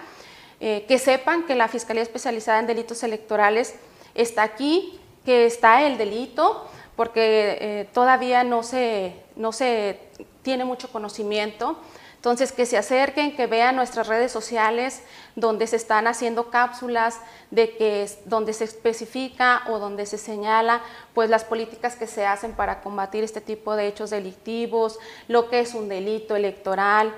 eh, 0.60 0.84
que 0.88 0.98
sepan 0.98 1.46
que 1.46 1.54
la 1.54 1.68
Fiscalía 1.68 2.02
Especializada 2.02 2.58
en 2.58 2.66
Delitos 2.66 3.02
Electorales 3.04 3.76
está 4.14 4.42
aquí, 4.42 5.00
que 5.24 5.46
está 5.46 5.86
el 5.86 5.96
delito, 5.96 6.68
porque 6.96 7.88
todavía 7.92 8.44
no 8.44 8.62
se, 8.62 9.14
no 9.34 9.50
se 9.50 9.98
tiene 10.42 10.64
mucho 10.64 10.92
conocimiento 10.92 11.76
entonces, 12.24 12.52
que 12.52 12.64
se 12.64 12.78
acerquen, 12.78 13.36
que 13.36 13.46
vean 13.46 13.76
nuestras 13.76 14.06
redes 14.06 14.32
sociales 14.32 15.02
donde 15.36 15.66
se 15.66 15.76
están 15.76 16.06
haciendo 16.06 16.48
cápsulas, 16.48 17.20
de 17.50 17.76
que 17.76 18.10
donde 18.24 18.54
se 18.54 18.64
especifica 18.64 19.60
o 19.68 19.78
donde 19.78 20.06
se 20.06 20.16
señala 20.16 20.80
pues 21.12 21.28
las 21.28 21.44
políticas 21.44 21.96
que 21.96 22.06
se 22.06 22.24
hacen 22.24 22.52
para 22.52 22.80
combatir 22.80 23.24
este 23.24 23.42
tipo 23.42 23.76
de 23.76 23.88
hechos 23.88 24.08
delictivos, 24.08 24.98
lo 25.28 25.50
que 25.50 25.60
es 25.60 25.74
un 25.74 25.90
delito 25.90 26.34
electoral. 26.34 27.14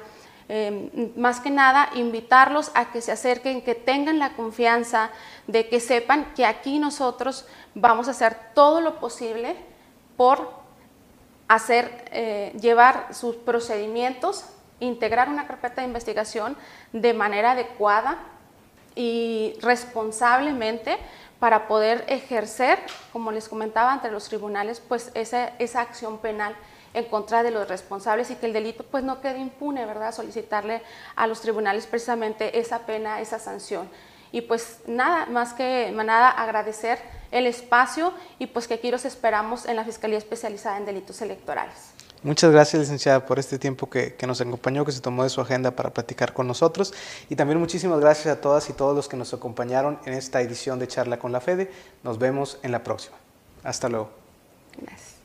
Em, 0.49 0.91
más 1.15 1.39
que 1.39 1.51
nada, 1.51 1.89
invitarlos 1.95 2.73
a 2.75 2.91
que 2.91 3.01
se 3.01 3.13
acerquen, 3.13 3.63
que 3.63 3.77
tengan 3.77 4.19
la 4.19 4.33
confianza 4.35 5.11
de 5.47 5.69
que 5.69 5.79
sepan 5.79 6.35
que 6.35 6.45
aquí 6.45 6.81
nosotros 6.81 7.47
vamos 7.77 8.09
a 8.09 8.11
hacer 8.11 8.37
todo 8.55 8.81
lo 8.81 8.99
posible 8.99 9.55
por 10.17 10.51
hacer, 11.47 12.07
eh, 12.11 12.53
llevar 12.61 13.15
sus 13.15 13.37
procedimientos 13.37 14.47
integrar 14.81 15.29
una 15.29 15.47
carpeta 15.47 15.81
de 15.81 15.87
investigación 15.87 16.57
de 16.93 17.15
manera 17.15 17.53
adecuada 17.53 18.19
y 18.95 19.55
responsablemente 19.61 20.99
para 21.39 21.69
poder 21.69 22.05
ejercer, 22.09 22.79
como 23.13 23.31
les 23.31 23.49
comentaba, 23.49 23.93
ante 23.93 24.11
los 24.11 24.29
tribunales, 24.29 24.81
pues 24.81 25.11
esa, 25.15 25.49
esa 25.59 25.81
acción 25.83 26.19
penal 26.19 26.57
en 26.95 27.05
contra 27.05 27.43
de 27.43 27.51
los 27.51 27.69
responsables 27.69 28.31
y 28.31 28.37
que 28.37 28.47
el 28.47 28.55
delito 28.55 28.83
pues 28.85 29.05
no 29.05 29.21
quede 29.21 29.39
impune, 29.39 29.85
¿verdad? 29.85 30.15
Solicitarle 30.15 30.81
a 31.15 31.27
los 31.27 31.43
tribunales 31.43 31.87
precisamente 31.87 32.59
esa 32.59 32.81
pena, 32.87 33.21
esa 33.21 33.39
sanción. 33.39 33.91
Y 34.33 34.41
pues 34.41 34.81
nada, 34.87 35.27
más 35.27 35.53
que 35.53 35.93
nada 35.93 36.31
agradecer 36.31 36.99
el 37.31 37.47
espacio 37.47 38.15
y 38.39 38.47
pues 38.47 38.67
que 38.67 38.75
aquí 38.75 38.91
los 38.91 39.05
esperamos 39.05 39.67
en 39.67 39.77
la 39.77 39.85
Fiscalía 39.85 40.19
Especializada 40.19 40.79
en 40.79 40.87
Delitos 40.87 41.21
Electorales. 41.21 41.96
Muchas 42.23 42.51
gracias, 42.51 42.81
licenciada, 42.81 43.25
por 43.25 43.39
este 43.39 43.59
tiempo 43.59 43.89
que, 43.89 44.17
nos 44.27 44.41
acompañó, 44.41 44.85
que 44.85 44.93
se 44.93 45.01
tomó 45.01 45.23
de 45.23 45.29
su 45.29 45.41
agenda 45.41 45.71
para 45.71 45.91
platicar 45.91 46.33
con 46.33 46.47
nosotros. 46.47 46.93
Y 47.29 47.37
también 47.37 47.61
muchísimas 47.61 48.01
gracias 48.01 48.37
a 48.37 48.41
todas 48.41 48.69
y 48.69 48.73
todos 48.73 48.97
los 48.97 49.09
que 49.09 49.17
nos 49.17 49.33
acompañaron 49.33 49.99
en 50.07 50.15
esta 50.15 50.41
edición 50.41 50.79
de 50.79 50.89
Charla 50.89 51.19
con 51.19 51.31
la 51.33 51.41
Fede. 51.41 51.71
Nos 52.03 52.19
vemos 52.19 52.59
en 52.63 52.73
la 52.73 52.83
próxima. 52.83 53.17
Hasta 53.63 53.89
luego. 53.89 54.11
Gracias. 54.79 55.16